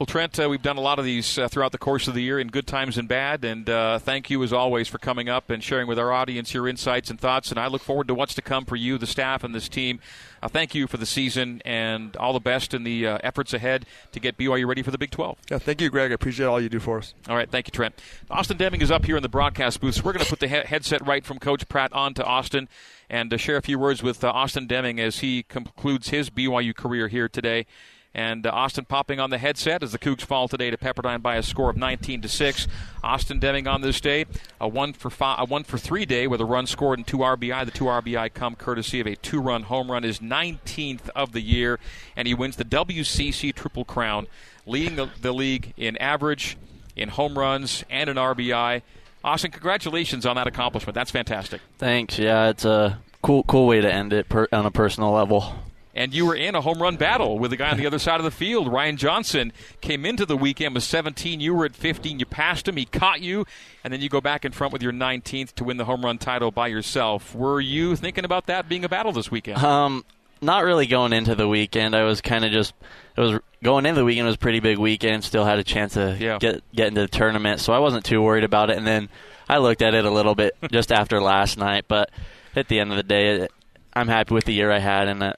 Well, 0.00 0.06
Trent, 0.06 0.40
uh, 0.40 0.48
we've 0.48 0.62
done 0.62 0.78
a 0.78 0.80
lot 0.80 0.98
of 0.98 1.04
these 1.04 1.36
uh, 1.36 1.48
throughout 1.48 1.72
the 1.72 1.78
course 1.78 2.08
of 2.08 2.14
the 2.14 2.22
year 2.22 2.40
in 2.40 2.48
good 2.48 2.66
times 2.66 2.96
and 2.96 3.06
bad. 3.06 3.44
And 3.44 3.68
uh, 3.68 3.98
thank 3.98 4.30
you, 4.30 4.42
as 4.42 4.50
always, 4.50 4.88
for 4.88 4.96
coming 4.96 5.28
up 5.28 5.50
and 5.50 5.62
sharing 5.62 5.86
with 5.86 5.98
our 5.98 6.10
audience 6.10 6.54
your 6.54 6.66
insights 6.66 7.10
and 7.10 7.20
thoughts. 7.20 7.50
And 7.50 7.60
I 7.60 7.66
look 7.66 7.82
forward 7.82 8.08
to 8.08 8.14
what's 8.14 8.32
to 8.36 8.40
come 8.40 8.64
for 8.64 8.76
you, 8.76 8.96
the 8.96 9.06
staff, 9.06 9.44
and 9.44 9.54
this 9.54 9.68
team. 9.68 10.00
Uh, 10.42 10.48
thank 10.48 10.74
you 10.74 10.86
for 10.86 10.96
the 10.96 11.04
season 11.04 11.60
and 11.66 12.16
all 12.16 12.32
the 12.32 12.40
best 12.40 12.72
in 12.72 12.82
the 12.82 13.06
uh, 13.06 13.18
efforts 13.22 13.52
ahead 13.52 13.84
to 14.12 14.20
get 14.20 14.38
BYU 14.38 14.66
ready 14.66 14.80
for 14.80 14.90
the 14.90 14.96
Big 14.96 15.10
12. 15.10 15.36
Yeah, 15.50 15.58
thank 15.58 15.82
you, 15.82 15.90
Greg. 15.90 16.12
I 16.12 16.14
appreciate 16.14 16.46
all 16.46 16.62
you 16.62 16.70
do 16.70 16.80
for 16.80 16.96
us. 16.96 17.12
All 17.28 17.36
right, 17.36 17.50
thank 17.50 17.68
you, 17.68 17.72
Trent. 17.72 17.94
Austin 18.30 18.56
Deming 18.56 18.80
is 18.80 18.90
up 18.90 19.04
here 19.04 19.18
in 19.18 19.22
the 19.22 19.28
broadcast 19.28 19.82
booth. 19.82 19.96
So 19.96 20.02
we're 20.02 20.14
going 20.14 20.24
to 20.24 20.30
put 20.30 20.40
the 20.40 20.48
he- 20.48 20.66
headset 20.66 21.06
right 21.06 21.26
from 21.26 21.38
Coach 21.38 21.68
Pratt 21.68 21.92
on 21.92 22.14
to 22.14 22.24
Austin 22.24 22.70
and 23.10 23.30
uh, 23.34 23.36
share 23.36 23.58
a 23.58 23.62
few 23.62 23.78
words 23.78 24.02
with 24.02 24.24
Austin 24.24 24.66
Deming 24.66 24.98
as 24.98 25.18
he 25.18 25.42
concludes 25.42 26.08
his 26.08 26.30
BYU 26.30 26.74
career 26.74 27.08
here 27.08 27.28
today. 27.28 27.66
And 28.12 28.44
uh, 28.44 28.50
Austin 28.50 28.84
popping 28.86 29.20
on 29.20 29.30
the 29.30 29.38
headset 29.38 29.82
as 29.82 29.92
the 29.92 29.98
Cougs 29.98 30.22
fall 30.22 30.48
today 30.48 30.70
to 30.70 30.76
Pepperdine 30.76 31.22
by 31.22 31.36
a 31.36 31.42
score 31.42 31.70
of 31.70 31.76
19 31.76 32.22
to 32.22 32.28
six. 32.28 32.66
Austin 33.04 33.38
Deming 33.38 33.68
on 33.68 33.82
this 33.82 34.00
day, 34.00 34.26
a 34.60 34.66
one 34.66 34.92
for 34.92 35.10
five, 35.10 35.38
a 35.38 35.44
one 35.44 35.62
for 35.62 35.78
three 35.78 36.04
day 36.04 36.26
with 36.26 36.40
a 36.40 36.44
run 36.44 36.66
scored 36.66 36.98
and 36.98 37.06
two 37.06 37.18
RBI. 37.18 37.64
The 37.64 37.70
two 37.70 37.84
RBI 37.84 38.34
come 38.34 38.56
courtesy 38.56 39.00
of 39.00 39.06
a 39.06 39.14
two-run 39.14 39.64
home 39.64 39.90
run, 39.90 40.02
his 40.02 40.18
19th 40.18 41.08
of 41.14 41.32
the 41.32 41.40
year, 41.40 41.78
and 42.16 42.26
he 42.26 42.34
wins 42.34 42.56
the 42.56 42.64
WCC 42.64 43.54
Triple 43.54 43.84
Crown, 43.84 44.26
leading 44.66 44.96
the, 44.96 45.08
the 45.20 45.32
league 45.32 45.72
in 45.76 45.96
average, 45.98 46.56
in 46.96 47.10
home 47.10 47.38
runs, 47.38 47.84
and 47.88 48.10
an 48.10 48.16
RBI. 48.16 48.82
Austin, 49.22 49.52
congratulations 49.52 50.26
on 50.26 50.34
that 50.34 50.48
accomplishment. 50.48 50.94
That's 50.94 51.10
fantastic. 51.12 51.60
Thanks. 51.78 52.18
Yeah, 52.18 52.48
it's 52.48 52.64
a 52.64 52.98
cool, 53.22 53.44
cool 53.44 53.68
way 53.68 53.80
to 53.80 53.92
end 53.92 54.12
it 54.12 54.28
per, 54.28 54.48
on 54.52 54.66
a 54.66 54.70
personal 54.70 55.12
level 55.12 55.54
and 55.94 56.14
you 56.14 56.26
were 56.26 56.34
in 56.34 56.54
a 56.54 56.60
home 56.60 56.80
run 56.80 56.96
battle 56.96 57.38
with 57.38 57.50
the 57.50 57.56
guy 57.56 57.70
on 57.70 57.76
the 57.76 57.86
other 57.86 57.98
side 57.98 58.20
of 58.20 58.24
the 58.24 58.30
field. 58.30 58.72
Ryan 58.72 58.96
Johnson 58.96 59.52
came 59.80 60.04
into 60.06 60.24
the 60.24 60.36
weekend 60.36 60.74
with 60.74 60.84
17. 60.84 61.40
You 61.40 61.54
were 61.54 61.64
at 61.64 61.74
15. 61.74 62.18
You 62.18 62.26
passed 62.26 62.68
him. 62.68 62.76
He 62.76 62.84
caught 62.84 63.20
you, 63.20 63.44
and 63.82 63.92
then 63.92 64.00
you 64.00 64.08
go 64.08 64.20
back 64.20 64.44
in 64.44 64.52
front 64.52 64.72
with 64.72 64.82
your 64.82 64.92
19th 64.92 65.54
to 65.54 65.64
win 65.64 65.76
the 65.76 65.84
home 65.84 66.04
run 66.04 66.18
title 66.18 66.50
by 66.50 66.68
yourself. 66.68 67.34
Were 67.34 67.60
you 67.60 67.96
thinking 67.96 68.24
about 68.24 68.46
that 68.46 68.68
being 68.68 68.84
a 68.84 68.88
battle 68.88 69.12
this 69.12 69.30
weekend? 69.30 69.58
Um, 69.58 70.04
not 70.40 70.64
really 70.64 70.86
going 70.86 71.12
into 71.12 71.34
the 71.34 71.48
weekend. 71.48 71.94
I 71.94 72.04
was 72.04 72.20
kind 72.20 72.44
of 72.44 72.52
just 72.52 72.72
it 73.16 73.20
was 73.20 73.40
going 73.62 73.86
into 73.86 74.00
the 74.00 74.04
weekend 74.04 74.26
was 74.26 74.36
a 74.36 74.38
pretty 74.38 74.60
big 74.60 74.78
weekend. 74.78 75.24
Still 75.24 75.44
had 75.44 75.58
a 75.58 75.64
chance 75.64 75.94
to 75.94 76.16
yeah. 76.18 76.38
get 76.38 76.62
get 76.74 76.88
into 76.88 77.02
the 77.02 77.08
tournament, 77.08 77.60
so 77.60 77.72
I 77.72 77.78
wasn't 77.78 78.04
too 78.04 78.22
worried 78.22 78.44
about 78.44 78.70
it. 78.70 78.78
And 78.78 78.86
then 78.86 79.08
I 79.48 79.58
looked 79.58 79.82
at 79.82 79.94
it 79.94 80.04
a 80.04 80.10
little 80.10 80.34
bit 80.34 80.54
just 80.70 80.92
after 80.92 81.20
last 81.20 81.58
night, 81.58 81.86
but 81.88 82.10
at 82.56 82.68
the 82.68 82.80
end 82.80 82.90
of 82.90 82.96
the 82.96 83.02
day, 83.02 83.48
I'm 83.92 84.08
happy 84.08 84.34
with 84.34 84.44
the 84.44 84.54
year 84.54 84.70
I 84.70 84.78
had, 84.78 85.08
and 85.08 85.34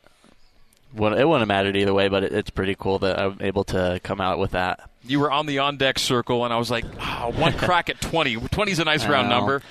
well, 0.95 1.15
it 1.15 1.25
wouldn't 1.25 1.41
have 1.41 1.49
mattered 1.49 1.77
either 1.77 1.95
way, 1.95 2.09
but 2.09 2.25
it, 2.25 2.33
it's 2.33 2.51
pretty 2.51 2.75
cool 2.75 2.99
that 3.01 3.19
I'm 3.19 3.39
able 3.41 3.65
to 3.65 4.01
come 4.03 4.21
out 4.21 4.39
with 4.39 4.53
that. 4.53 4.89
You 5.05 5.21
were 5.21 5.31
on 5.31 5.47
the 5.47 5.59
on 5.59 5.79
deck 5.79 5.99
circle, 5.99 6.45
and 6.45 6.55
I 6.55 6.59
was 6.59 6.71
like, 6.71 6.85
oh, 7.01 7.33
one 7.37 7.53
crack 7.55 7.91
at 7.91 8.01
20. 8.01 8.37
20 8.37 8.73
is 8.73 8.79
a 8.79 8.85
nice 8.85 9.07
round 9.07 9.29
number. 9.29 9.63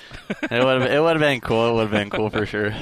it 0.42 0.64
would 0.64 0.82
have 0.82 0.90
it 0.90 1.00
would 1.00 1.12
have 1.16 1.20
been 1.20 1.40
cool. 1.40 1.70
It 1.70 1.72
would 1.74 1.82
have 1.82 1.90
been 1.90 2.10
cool 2.10 2.28
for 2.28 2.44
sure. 2.44 2.74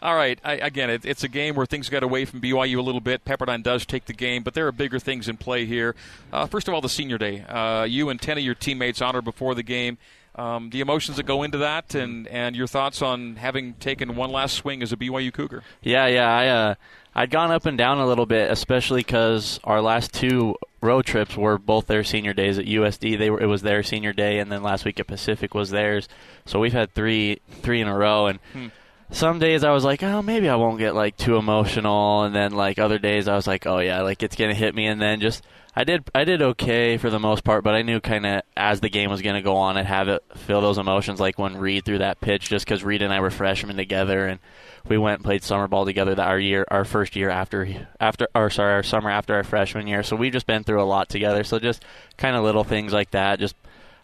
All 0.00 0.14
right. 0.14 0.38
I, 0.44 0.54
again, 0.54 0.90
it, 0.90 1.04
it's 1.04 1.24
a 1.24 1.28
game 1.28 1.54
where 1.56 1.66
things 1.66 1.88
got 1.88 2.02
away 2.02 2.24
from 2.24 2.40
BYU 2.40 2.78
a 2.78 2.82
little 2.82 3.00
bit. 3.00 3.24
Pepperdine 3.24 3.62
does 3.62 3.84
take 3.84 4.04
the 4.04 4.12
game, 4.12 4.42
but 4.42 4.54
there 4.54 4.66
are 4.66 4.72
bigger 4.72 4.98
things 4.98 5.28
in 5.28 5.36
play 5.36 5.64
here. 5.64 5.94
Uh, 6.32 6.46
first 6.46 6.68
of 6.68 6.74
all, 6.74 6.80
the 6.80 6.88
senior 6.88 7.18
day. 7.18 7.42
Uh, 7.42 7.84
you 7.84 8.08
and 8.08 8.20
10 8.20 8.38
of 8.38 8.44
your 8.44 8.54
teammates 8.54 9.02
honored 9.02 9.24
before 9.24 9.54
the 9.54 9.62
game. 9.62 9.98
Um, 10.38 10.70
the 10.70 10.80
emotions 10.80 11.16
that 11.16 11.26
go 11.26 11.42
into 11.42 11.58
that, 11.58 11.96
and, 11.96 12.28
and 12.28 12.54
your 12.54 12.68
thoughts 12.68 13.02
on 13.02 13.36
having 13.36 13.74
taken 13.74 14.14
one 14.14 14.30
last 14.30 14.54
swing 14.54 14.82
as 14.84 14.92
a 14.92 14.96
BYU 14.96 15.32
Cougar. 15.32 15.64
Yeah, 15.82 16.06
yeah. 16.06 16.30
I 16.30 16.46
uh, 16.46 16.74
I'd 17.12 17.30
gone 17.30 17.50
up 17.50 17.66
and 17.66 17.76
down 17.76 17.98
a 17.98 18.06
little 18.06 18.24
bit, 18.24 18.48
especially 18.48 19.00
because 19.00 19.58
our 19.64 19.82
last 19.82 20.14
two 20.14 20.54
road 20.80 21.06
trips 21.06 21.36
were 21.36 21.58
both 21.58 21.88
their 21.88 22.04
senior 22.04 22.32
days 22.32 22.56
at 22.56 22.66
USD. 22.66 23.18
They 23.18 23.30
were 23.30 23.40
it 23.40 23.46
was 23.46 23.62
their 23.62 23.82
senior 23.82 24.12
day, 24.12 24.38
and 24.38 24.52
then 24.52 24.62
last 24.62 24.84
week 24.84 25.00
at 25.00 25.08
Pacific 25.08 25.54
was 25.54 25.70
theirs. 25.70 26.08
So 26.46 26.60
we've 26.60 26.72
had 26.72 26.94
three 26.94 27.40
three 27.62 27.80
in 27.80 27.88
a 27.88 27.96
row, 27.96 28.28
and. 28.28 28.38
Hmm 28.52 28.68
some 29.10 29.38
days 29.38 29.64
I 29.64 29.70
was 29.70 29.84
like, 29.84 30.02
oh, 30.02 30.22
maybe 30.22 30.48
I 30.48 30.56
won't 30.56 30.78
get 30.78 30.94
like 30.94 31.16
too 31.16 31.36
emotional, 31.36 32.22
and 32.22 32.34
then 32.34 32.52
like 32.52 32.78
other 32.78 32.98
days 32.98 33.28
I 33.28 33.36
was 33.36 33.46
like, 33.46 33.66
oh 33.66 33.78
yeah, 33.78 34.02
like 34.02 34.22
it's 34.22 34.36
gonna 34.36 34.54
hit 34.54 34.74
me, 34.74 34.86
and 34.86 35.00
then 35.00 35.20
just 35.20 35.44
I 35.74 35.84
did 35.84 36.04
I 36.14 36.24
did 36.24 36.42
okay 36.42 36.98
for 36.98 37.08
the 37.08 37.18
most 37.18 37.44
part, 37.44 37.64
but 37.64 37.74
I 37.74 37.82
knew 37.82 38.00
kind 38.00 38.26
of 38.26 38.42
as 38.56 38.80
the 38.80 38.90
game 38.90 39.10
was 39.10 39.22
to 39.22 39.40
go 39.42 39.56
on, 39.56 39.76
I'd 39.76 39.86
have 39.86 40.08
it 40.08 40.22
feel 40.34 40.60
those 40.60 40.78
emotions 40.78 41.20
like 41.20 41.38
when 41.38 41.56
Reed 41.56 41.84
threw 41.84 41.98
that 41.98 42.20
pitch, 42.20 42.48
just 42.48 42.64
because 42.64 42.84
Reed 42.84 43.00
and 43.00 43.12
I 43.12 43.20
were 43.20 43.30
freshmen 43.30 43.76
together, 43.76 44.26
and 44.26 44.40
we 44.88 44.98
went 44.98 45.18
and 45.20 45.24
played 45.24 45.42
summer 45.42 45.68
ball 45.68 45.84
together 45.84 46.14
that 46.14 46.26
our 46.26 46.38
year, 46.38 46.66
our 46.68 46.84
first 46.84 47.16
year 47.16 47.30
after 47.30 47.86
after 48.00 48.28
or 48.34 48.50
sorry, 48.50 48.74
our 48.74 48.82
summer 48.82 49.10
after 49.10 49.34
our 49.34 49.44
freshman 49.44 49.86
year. 49.86 50.02
So 50.02 50.16
we've 50.16 50.32
just 50.32 50.46
been 50.46 50.64
through 50.64 50.82
a 50.82 50.84
lot 50.84 51.08
together. 51.08 51.44
So 51.44 51.58
just 51.58 51.84
kind 52.16 52.36
of 52.36 52.44
little 52.44 52.64
things 52.64 52.92
like 52.92 53.12
that. 53.12 53.38
Just 53.38 53.54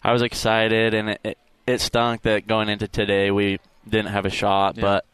I 0.03 0.13
was 0.13 0.23
excited, 0.23 0.95
and 0.95 1.11
it, 1.11 1.21
it, 1.25 1.39
it 1.67 1.81
stunk 1.81 2.23
that 2.23 2.47
going 2.47 2.69
into 2.69 2.89
today 2.89 3.31
we 3.31 3.59
didn't 3.89 4.11
have 4.11 4.27
a 4.27 4.31
shot, 4.31 4.77
yeah. 4.77 4.83
but 4.83 5.07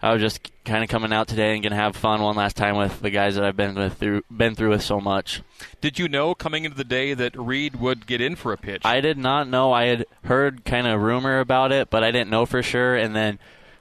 I 0.00 0.12
was 0.12 0.20
just 0.20 0.50
kind 0.64 0.84
of 0.84 0.90
coming 0.90 1.12
out 1.12 1.26
today 1.26 1.54
and 1.54 1.62
gonna 1.62 1.76
have 1.76 1.96
fun 1.96 2.20
one 2.20 2.36
last 2.36 2.56
time 2.56 2.76
with 2.76 3.00
the 3.00 3.10
guys 3.10 3.36
that 3.36 3.44
I've 3.44 3.56
been 3.56 3.74
with 3.74 3.94
through 3.94 4.22
been 4.30 4.54
through 4.54 4.70
with 4.70 4.82
so 4.82 5.00
much. 5.00 5.42
Did 5.80 5.98
you 5.98 6.08
know 6.08 6.34
coming 6.34 6.64
into 6.64 6.76
the 6.76 6.84
day 6.84 7.14
that 7.14 7.36
Reed 7.36 7.76
would 7.76 8.06
get 8.06 8.20
in 8.20 8.36
for 8.36 8.52
a 8.52 8.58
pitch? 8.58 8.82
I 8.84 9.00
did 9.00 9.16
not 9.16 9.48
know. 9.48 9.72
I 9.72 9.86
had 9.86 10.06
heard 10.24 10.64
kind 10.64 10.86
of 10.86 11.00
rumor 11.00 11.40
about 11.40 11.72
it, 11.72 11.88
but 11.88 12.04
I 12.04 12.10
didn't 12.10 12.30
know 12.30 12.44
for 12.44 12.62
sure. 12.62 12.94
And 12.94 13.16
then 13.16 13.38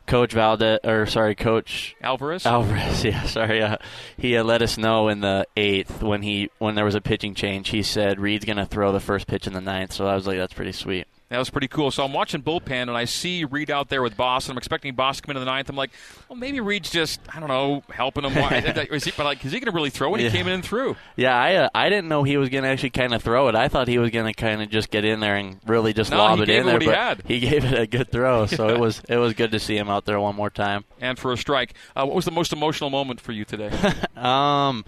Coach 0.07 0.33
Valdez, 0.33 0.79
or 0.83 1.05
sorry, 1.05 1.35
Coach 1.35 1.95
Alvarez. 2.01 2.45
Alvarez, 2.45 3.03
yeah, 3.03 3.23
sorry. 3.23 3.61
Uh, 3.61 3.77
he 4.17 4.37
uh, 4.37 4.43
let 4.43 4.61
us 4.61 4.77
know 4.77 5.09
in 5.09 5.21
the 5.21 5.47
eighth 5.57 6.01
when 6.01 6.21
he 6.21 6.49
when 6.59 6.75
there 6.75 6.85
was 6.85 6.95
a 6.95 7.01
pitching 7.01 7.33
change. 7.33 7.69
He 7.69 7.83
said 7.83 8.19
Reed's 8.19 8.45
gonna 8.45 8.65
throw 8.65 8.91
the 8.91 8.99
first 8.99 9.27
pitch 9.27 9.47
in 9.47 9.53
the 9.53 9.61
ninth. 9.61 9.91
So 9.93 10.07
I 10.07 10.15
was 10.15 10.27
like, 10.27 10.37
that's 10.37 10.53
pretty 10.53 10.71
sweet. 10.71 11.07
That 11.29 11.39
was 11.39 11.49
pretty 11.49 11.67
cool. 11.67 11.89
So 11.89 12.05
I'm 12.05 12.13
watching 12.13 12.43
bullpen 12.43 12.83
and 12.83 12.91
I 12.91 13.05
see 13.05 13.45
Reed 13.45 13.71
out 13.71 13.89
there 13.89 14.03
with 14.03 14.15
Boss, 14.15 14.45
and 14.45 14.51
I'm 14.51 14.57
expecting 14.59 14.93
Boss 14.93 15.17
to 15.17 15.23
come 15.23 15.31
into 15.31 15.39
the 15.39 15.47
ninth. 15.47 15.69
I'm 15.69 15.75
like, 15.75 15.89
well, 16.29 16.37
maybe 16.37 16.59
Reed's 16.59 16.91
just 16.91 17.19
I 17.33 17.39
don't 17.39 17.49
know 17.49 17.83
helping 17.89 18.23
him. 18.23 18.37
is 18.91 19.05
he, 19.05 19.11
but 19.17 19.23
like, 19.23 19.43
is 19.43 19.51
he 19.51 19.59
going 19.59 19.71
to 19.71 19.75
really 19.75 19.89
throw 19.89 20.13
it? 20.13 20.21
Yeah. 20.21 20.29
He 20.29 20.37
came 20.37 20.47
in 20.47 20.53
and 20.53 20.63
threw. 20.63 20.95
Yeah, 21.15 21.35
I 21.35 21.55
uh, 21.55 21.69
I 21.73 21.89
didn't 21.89 22.09
know 22.09 22.21
he 22.23 22.37
was 22.37 22.49
going 22.49 22.63
to 22.63 22.69
actually 22.69 22.91
kind 22.91 23.13
of 23.13 23.23
throw 23.23 23.47
it. 23.47 23.55
I 23.55 23.69
thought 23.69 23.87
he 23.87 23.97
was 23.97 24.11
going 24.11 24.27
to 24.27 24.33
kind 24.33 24.61
of 24.61 24.69
just 24.69 24.91
get 24.91 25.03
in 25.03 25.19
there 25.19 25.35
and 25.35 25.59
really 25.65 25.93
just 25.93 26.11
no, 26.11 26.17
lob 26.17 26.41
it 26.41 26.49
in 26.49 26.67
there. 26.67 26.79
He 26.79 26.85
but 26.85 27.21
he 27.25 27.39
gave 27.49 27.65
it 27.65 27.79
a 27.79 27.87
good 27.87 28.11
throw, 28.11 28.45
so 28.45 28.69
it 28.69 28.79
was 28.85 29.01
it 29.09 29.17
was 29.17 29.33
good 29.33 29.51
to 29.51 29.59
see 29.59 29.75
him 29.75 29.89
out 29.89 30.05
there 30.05 30.19
one 30.19 30.35
more 30.35 30.51
time. 30.51 30.85
And 31.01 31.17
for 31.17 31.33
a 31.33 31.37
strike, 31.37 31.73
uh, 31.95 32.05
what 32.05 32.15
was 32.15 32.25
the 32.25 32.31
most 32.31 32.53
emotional 32.53 32.91
moment 32.91 33.19
for 33.19 33.31
you 33.31 33.45
today? 33.45 33.71
um. 34.15 34.85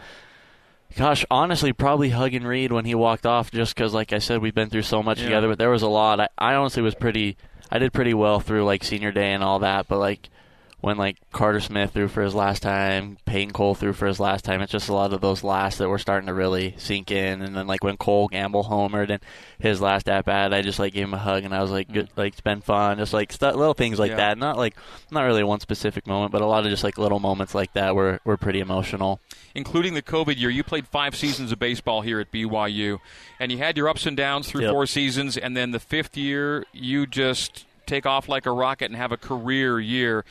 Gosh, 0.98 1.24
honestly, 1.30 1.74
probably 1.74 2.10
hugging 2.10 2.44
Reed 2.44 2.72
when 2.72 2.86
he 2.86 2.96
walked 2.96 3.28
off, 3.28 3.52
just 3.52 3.76
because, 3.76 3.94
like 3.94 4.14
I 4.14 4.18
said, 4.18 4.42
we've 4.42 4.56
been 4.56 4.70
through 4.70 4.82
so 4.82 5.04
much 5.04 5.20
yeah. 5.20 5.26
together. 5.26 5.48
But 5.48 5.60
there 5.60 5.70
was 5.70 5.84
a 5.84 5.88
lot. 5.88 6.20
I, 6.20 6.28
I 6.38 6.56
honestly 6.56 6.82
was 6.82 6.96
pretty. 6.96 7.38
I 7.72 7.78
did 7.78 7.94
pretty 7.94 8.16
well 8.16 8.40
through 8.40 8.66
like 8.66 8.84
senior 8.84 9.12
day 9.12 9.32
and 9.34 9.44
all 9.44 9.60
that. 9.60 9.88
But 9.88 10.00
like 10.00 10.30
when 10.80 10.96
like 10.96 11.18
Carter 11.32 11.60
Smith 11.60 11.92
threw 11.92 12.08
for 12.08 12.22
his 12.22 12.36
last 12.36 12.62
time, 12.62 13.18
Peyton 13.26 13.52
Cole 13.52 13.74
threw 13.74 13.94
for 13.94 14.06
his 14.06 14.20
last 14.20 14.46
time. 14.46 14.62
It's 14.62 14.72
just 14.72 14.90
a 14.90 14.94
lot 14.94 15.12
of 15.12 15.22
those 15.22 15.44
last 15.44 15.80
that 15.80 15.90
were 15.90 15.98
starting 15.98 16.28
to 16.28 16.36
really 16.36 16.76
sink 16.78 17.10
in. 17.10 17.42
And 17.42 17.56
then 17.56 17.66
like 17.66 17.84
when 17.84 17.98
Cole 17.98 18.28
Gamble 18.28 18.64
homered 18.64 19.10
and 19.10 19.20
his 19.58 19.82
last 19.82 20.08
at 20.08 20.26
bat, 20.26 20.54
I 20.54 20.62
just 20.62 20.78
like 20.78 20.94
gave 20.94 21.06
him 21.06 21.16
a 21.16 21.18
hug 21.18 21.44
and 21.44 21.54
I 21.56 21.64
was 21.64 21.72
like, 21.72 21.92
good, 21.92 22.10
mm. 22.10 22.18
like 22.18 22.34
it's 22.34 22.42
been 22.42 22.62
fun. 22.62 23.00
Just 23.00 23.12
like 23.12 23.34
st- 23.34 23.56
little 23.58 23.74
things 23.74 23.98
like 23.98 24.12
Yeah. 24.12 24.18
that. 24.18 24.38
Not 24.38 24.56
like 24.58 24.76
not 25.10 25.24
really 25.24 25.44
one 25.44 25.60
specific 25.62 26.06
moment, 26.06 26.32
but 26.32 26.44
a 26.44 26.46
lot 26.46 26.64
of 26.64 26.70
just 26.70 26.84
like 26.84 27.00
little 27.00 27.20
moments 27.20 27.56
like 27.56 27.74
that 27.74 27.96
were 27.96 28.20
were 28.24 28.38
pretty 28.38 28.60
emotional. 28.60 29.20
including 29.56 29.96
the 29.96 30.04
COVID 30.04 30.38
year. 30.38 30.52
You 30.52 30.64
played 30.64 30.88
five 30.88 31.16
seasons 31.16 31.52
of 31.52 31.58
baseball 31.58 32.02
here 32.02 32.20
at 32.20 32.32
BYU, 32.32 33.00
and 33.40 33.52
you 33.52 33.58
had 33.58 33.76
your 33.76 33.90
ups 33.90 34.06
and 34.06 34.16
downs 34.16 34.48
through 34.48 34.62
Yep. 34.62 34.72
four 34.72 34.86
seasons, 34.86 35.36
and 35.36 35.58
then 35.58 35.72
the 35.72 35.80
fifth 35.80 36.16
year, 36.16 36.64
you 36.72 37.08
just 37.08 37.66
take 37.88 38.06
off 38.06 38.30
like 38.30 38.46
a 38.46 38.52
rocket 38.52 38.86
and 38.86 38.96
have 38.96 39.12
a 39.12 39.18
career 39.18 39.80
year. 39.80 40.24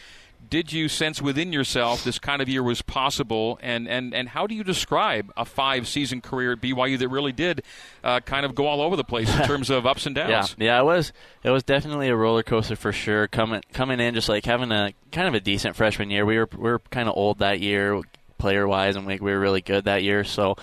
Did 0.49 0.73
you 0.73 0.89
sense 0.89 1.21
within 1.21 1.53
yourself 1.53 2.05
this 2.05 2.19
kind 2.19 2.41
of 2.41 2.49
year 2.49 2.63
was 2.63 2.83
possible, 2.83 3.59
and, 3.63 3.89
and, 3.89 4.15
and 4.15 4.29
how 4.29 4.47
do 4.47 4.55
you 4.55 4.65
describe 4.65 5.33
a 5.37 5.45
five 5.45 5.89
season 5.89 6.21
career 6.21 6.53
at 6.53 6.61
BYU 6.61 6.99
that 6.99 7.09
really 7.09 7.33
did 7.33 7.63
uh, 8.05 8.21
kind 8.21 8.47
of 8.47 8.55
go 8.55 8.67
all 8.67 8.81
over 8.81 8.97
the 8.97 9.05
place 9.05 9.35
in 9.35 9.43
terms 9.47 9.71
of 9.71 9.87
ups 9.87 10.07
and 10.07 10.15
downs? 10.15 10.55
Yeah, 10.59 10.67
yeah, 10.67 10.81
it 10.81 10.85
was 10.85 11.13
it 11.43 11.51
was 11.51 11.63
definitely 11.63 12.09
a 12.09 12.17
roller 12.17 12.43
coaster 12.43 12.77
for 12.77 12.93
sure. 12.93 13.27
Coming 13.29 13.63
coming 13.73 14.01
in, 14.01 14.15
just 14.15 14.29
like 14.29 14.45
having 14.45 14.73
a 14.73 14.93
kind 15.13 15.29
of 15.29 15.35
a 15.35 15.41
decent 15.41 15.77
freshman 15.77 16.11
year. 16.11 16.25
We 16.25 16.39
were 16.39 16.49
we 16.53 16.71
were 16.71 16.81
kind 16.91 17.09
of 17.09 17.17
old 17.17 17.39
that 17.39 17.61
year, 17.61 18.01
player 18.39 18.67
wise, 18.69 18.97
and 18.97 19.07
we, 19.07 19.19
we 19.19 19.33
were 19.33 19.41
really 19.41 19.63
good 19.63 19.85
that 19.85 20.03
year. 20.03 20.25
So 20.25 20.57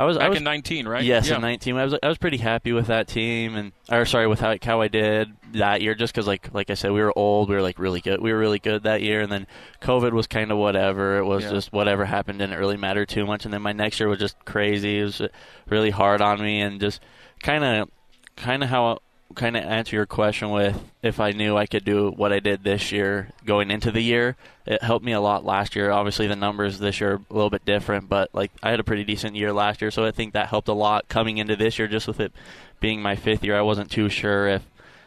I 0.00 0.04
was 0.04 0.16
I 0.16 0.28
was 0.30 0.38
in 0.38 0.44
19, 0.44 0.88
right? 0.88 1.04
Yes, 1.04 1.28
yeah. 1.28 1.34
in 1.36 1.42
19. 1.42 1.76
I 1.76 1.84
was 1.84 1.94
I 2.02 2.08
was 2.08 2.16
pretty 2.16 2.38
happy 2.38 2.72
with 2.72 2.86
that 2.86 3.06
team, 3.06 3.54
and 3.54 3.72
or 3.90 4.06
sorry, 4.06 4.26
with 4.26 4.40
how, 4.40 4.56
how 4.62 4.80
I 4.80 4.88
did 4.88 5.30
that 5.52 5.82
year. 5.82 5.94
Just 5.94 6.14
because, 6.14 6.26
like 6.26 6.54
like 6.54 6.70
I 6.70 6.74
said, 6.74 6.92
we 6.92 7.00
were 7.02 7.12
old, 7.16 7.50
we 7.50 7.54
were 7.54 7.60
like 7.60 7.78
really 7.78 8.00
good. 8.00 8.18
We 8.22 8.32
were 8.32 8.38
really 8.38 8.58
good 8.58 8.84
that 8.84 9.02
year, 9.02 9.20
and 9.20 9.30
then 9.30 9.46
COVID 9.82 10.12
was 10.12 10.26
kind 10.26 10.50
of 10.50 10.56
whatever. 10.56 11.18
It 11.18 11.24
was 11.26 11.44
Yeah. 11.44 11.50
just 11.50 11.70
whatever 11.74 12.06
happened 12.06 12.38
didn't 12.38 12.58
really 12.58 12.78
matter 12.78 13.04
too 13.04 13.26
much. 13.26 13.44
And 13.44 13.52
then 13.52 13.60
my 13.60 13.72
next 13.72 14.00
year 14.00 14.08
was 14.08 14.18
just 14.18 14.42
crazy. 14.46 15.00
It 15.00 15.04
was 15.04 15.20
uh, 15.20 15.28
really 15.68 15.90
hard 15.90 16.22
on 16.22 16.40
me, 16.40 16.62
and 16.62 16.80
just 16.80 17.02
kind 17.42 17.62
of 17.62 17.90
kind 18.36 18.62
of 18.62 18.70
how 18.70 19.00
kind 19.34 19.56
of 19.56 19.64
answer 19.64 19.96
your 19.96 20.06
question 20.06 20.50
with 20.50 20.80
if 21.02 21.20
I 21.20 21.30
knew 21.32 21.56
I 21.56 21.66
could 21.66 21.84
do 21.84 22.10
what 22.10 22.32
I 22.32 22.40
did 22.40 22.64
this 22.64 22.92
year 22.92 23.28
going 23.44 23.70
into 23.70 23.90
the 23.90 24.00
year. 24.00 24.36
It 24.66 24.82
helped 24.82 25.04
me 25.04 25.12
a 25.12 25.20
lot 25.20 25.44
last 25.44 25.76
year. 25.76 25.90
Obviously, 25.90 26.26
the 26.26 26.36
numbers 26.36 26.78
this 26.78 27.00
year 27.00 27.12
are 27.12 27.20
a 27.30 27.34
little 27.34 27.50
bit 27.50 27.64
different, 27.64 28.08
but 28.08 28.30
like 28.34 28.50
I 28.62 28.70
had 28.70 28.80
a 28.80 28.84
pretty 28.84 29.04
decent 29.04 29.36
year 29.36 29.52
last 29.52 29.80
year, 29.80 29.90
so 29.90 30.04
I 30.04 30.10
think 30.10 30.32
that 30.32 30.48
helped 30.48 30.68
a 30.68 30.74
lot 30.74 31.08
coming 31.08 31.38
into 31.38 31.56
this 31.56 31.78
year. 31.78 31.88
Just 31.88 32.06
with 32.06 32.20
it 32.20 32.32
being 32.80 33.00
my 33.02 33.16
fifth 33.16 33.44
year, 33.44 33.56
I 33.56 33.62
wasn't 33.62 33.90
too 33.90 34.08
sure 34.08 34.48
if 34.48 34.62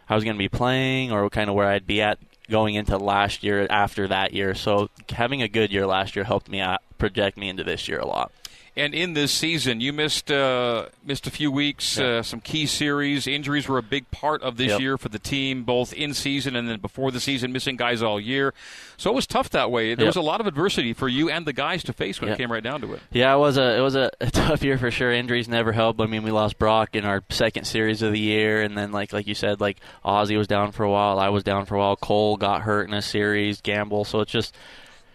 I 0.10 0.16
was 0.16 0.24
going 0.24 0.36
to 0.36 0.40
be 0.40 0.50
playing 0.50 1.12
or 1.12 1.30
kind 1.30 1.50
of 1.50 1.56
where 1.56 1.68
I'd 1.68 1.88
be 1.88 2.02
at 2.02 2.20
going 2.50 2.76
into 2.76 2.98
last 2.98 3.44
year 3.44 3.66
after 3.70 4.08
that 4.08 4.34
year. 4.34 4.54
So 4.54 4.90
having 5.10 5.42
a 5.42 5.48
good 5.48 5.72
year 5.72 5.88
last 5.88 6.16
year 6.16 6.26
helped 6.26 6.50
me 6.50 6.60
out, 6.60 6.82
project 6.98 7.38
me 7.38 7.50
into 7.50 7.64
this 7.64 7.88
year 7.88 8.00
a 8.00 8.06
lot. 8.06 8.32
And 8.76 8.96
in 8.96 9.14
this 9.14 9.32
season, 9.32 9.82
you 9.82 9.94
missed 9.94 10.32
uh, 10.32 10.88
missed 11.06 11.28
a 11.28 11.30
few 11.30 11.52
weeks, 11.52 12.00
uh, 12.00 12.24
some 12.24 12.40
key 12.42 12.66
series. 12.66 13.28
Injuries 13.28 13.68
were 13.68 13.78
a 13.78 13.84
big 13.84 14.10
part 14.10 14.42
of 14.42 14.58
this 14.58 14.70
Yep. 14.70 14.80
year 14.80 14.98
for 14.98 15.10
the 15.10 15.20
team, 15.20 15.64
both 15.64 15.94
in 15.94 16.16
season 16.16 16.56
and 16.56 16.68
then 16.68 16.80
before 16.80 17.12
the 17.12 17.20
season, 17.20 17.52
missing 17.54 17.76
guys 17.76 18.02
all 18.02 18.20
year. 18.20 18.52
So 18.98 19.12
it 19.12 19.14
was 19.14 19.28
tough 19.28 19.52
that 19.52 19.70
way. 19.70 19.94
There 19.94 20.06
Yep. 20.06 20.10
was 20.10 20.16
a 20.16 20.22
lot 20.22 20.42
of 20.42 20.48
adversity 20.48 20.94
for 20.94 21.08
you 21.08 21.30
and 21.30 21.46
the 21.46 21.54
guys 21.54 21.84
to 21.84 21.94
face 21.94 22.20
when 22.20 22.32
it 22.32 22.38
came 22.38 22.52
right 22.52 22.64
down 22.64 22.82
to 22.82 22.94
it. 22.94 23.02
Yeah, 23.12 23.36
it 23.36 23.38
was 23.38 23.58
a 23.60 23.78
it 23.78 23.82
was 23.82 23.94
a, 23.96 24.10
a 24.22 24.32
tough 24.32 24.64
year 24.64 24.80
for 24.80 24.90
sure. 24.90 25.12
Injuries 25.12 25.48
never 25.48 25.72
helped. 25.72 26.02
I 26.02 26.08
mean, 26.08 26.24
we 26.24 26.32
lost 26.32 26.58
Brock 26.58 26.96
in 26.96 27.06
our 27.06 27.24
second 27.30 27.66
series 27.66 28.02
of 28.02 28.12
the 28.12 28.20
year, 28.20 28.64
and 28.64 28.76
then 28.76 28.92
like 28.92 29.14
like 29.14 29.28
you 29.28 29.36
said, 29.36 29.62
like 29.62 29.78
Ozzy 30.04 30.36
was 30.36 30.48
down 30.48 30.72
for 30.72 30.84
a 30.84 30.90
while. 30.90 31.20
I 31.20 31.30
was 31.30 31.44
down 31.44 31.68
for 31.68 31.76
a 31.76 31.80
while. 31.80 31.96
Cole 31.96 32.38
got 32.38 32.64
hurt 32.64 32.88
in 32.88 32.96
a 32.96 33.04
series. 33.04 33.62
Gamble. 33.62 34.04
So 34.04 34.22
it's 34.22 34.32
just 34.32 34.56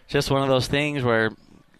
just 0.06 0.30
one 0.30 0.42
of 0.42 0.48
those 0.48 0.68
things 0.68 1.02
where. 1.02 1.32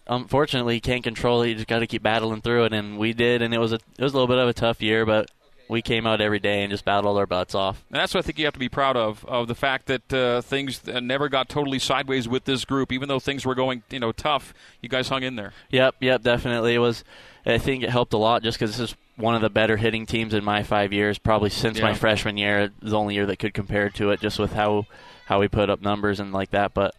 Unfortunately, 0.09 0.75
you 0.75 0.81
can't 0.81 1.03
control 1.03 1.43
it. 1.43 1.49
You 1.49 1.55
just 1.55 1.67
got 1.67 1.79
to 1.79 1.87
keep 1.87 2.03
battling 2.03 2.41
through 2.41 2.65
it, 2.65 2.73
and 2.73 2.97
we 2.97 3.13
did. 3.13 3.41
And 3.41 3.53
it 3.53 3.59
was 3.59 3.71
a 3.71 3.75
it 3.97 4.03
was 4.03 4.11
a 4.13 4.15
little 4.15 4.27
bit 4.27 4.39
of 4.39 4.49
a 4.49 4.53
tough 4.53 4.81
year, 4.81 5.05
but 5.05 5.29
we 5.69 5.83
came 5.83 6.07
out 6.07 6.19
every 6.19 6.39
day 6.39 6.63
and 6.63 6.71
just 6.71 6.83
battled 6.83 7.15
our 7.15 7.27
butts 7.27 7.53
off. 7.53 7.83
And 7.91 7.99
that's 7.99 8.13
what 8.15 8.23
I 8.23 8.25
think 8.25 8.39
you 8.39 8.45
have 8.45 8.55
to 8.55 8.59
be 8.59 8.69
proud 8.69 8.97
of, 8.97 9.23
of 9.25 9.47
the 9.47 9.53
fact 9.53 9.85
that 9.85 10.11
uh, 10.11 10.41
things 10.41 10.81
never 10.87 11.29
got 11.29 11.47
totally 11.47 11.77
sideways 11.77 12.27
with 12.27 12.45
this 12.45 12.65
group. 12.65 12.91
Even 12.91 13.07
though 13.07 13.19
things 13.19 13.45
were 13.45 13.53
going, 13.53 13.83
you 13.91 13.99
know, 13.99 14.11
tough, 14.11 14.51
you 14.81 14.89
guys 14.89 15.09
hung 15.09 15.21
in 15.21 15.35
there. 15.35 15.53
Yep, 15.69 15.95
yep, 15.99 16.23
definitely. 16.23 16.73
It 16.73 16.79
was. 16.79 17.03
I 17.45 17.57
think 17.59 17.83
it 17.83 17.89
helped 17.89 18.13
a 18.13 18.17
lot 18.17 18.41
just 18.43 18.59
because 18.59 18.77
this 18.77 18.89
is 18.91 18.95
one 19.15 19.35
of 19.35 19.41
the 19.41 19.49
better 19.49 19.77
hitting 19.77 20.05
teams 20.05 20.33
in 20.33 20.43
my 20.43 20.63
five 20.63 20.91
years, 20.91 21.17
probably 21.19 21.49
since 21.51 21.77
Yeah. 21.77 21.83
my 21.85 21.93
freshman 21.93 22.35
year. 22.37 22.71
The 22.81 22.97
only 22.97 23.13
year 23.15 23.25
that 23.27 23.37
could 23.37 23.53
compare 23.53 23.89
to 23.91 24.09
it, 24.11 24.19
just 24.21 24.39
with 24.39 24.53
how 24.53 24.87
how 25.25 25.39
we 25.39 25.47
put 25.47 25.69
up 25.69 25.81
numbers 25.81 26.19
and 26.19 26.33
like 26.33 26.49
that. 26.51 26.73
But 26.73 26.95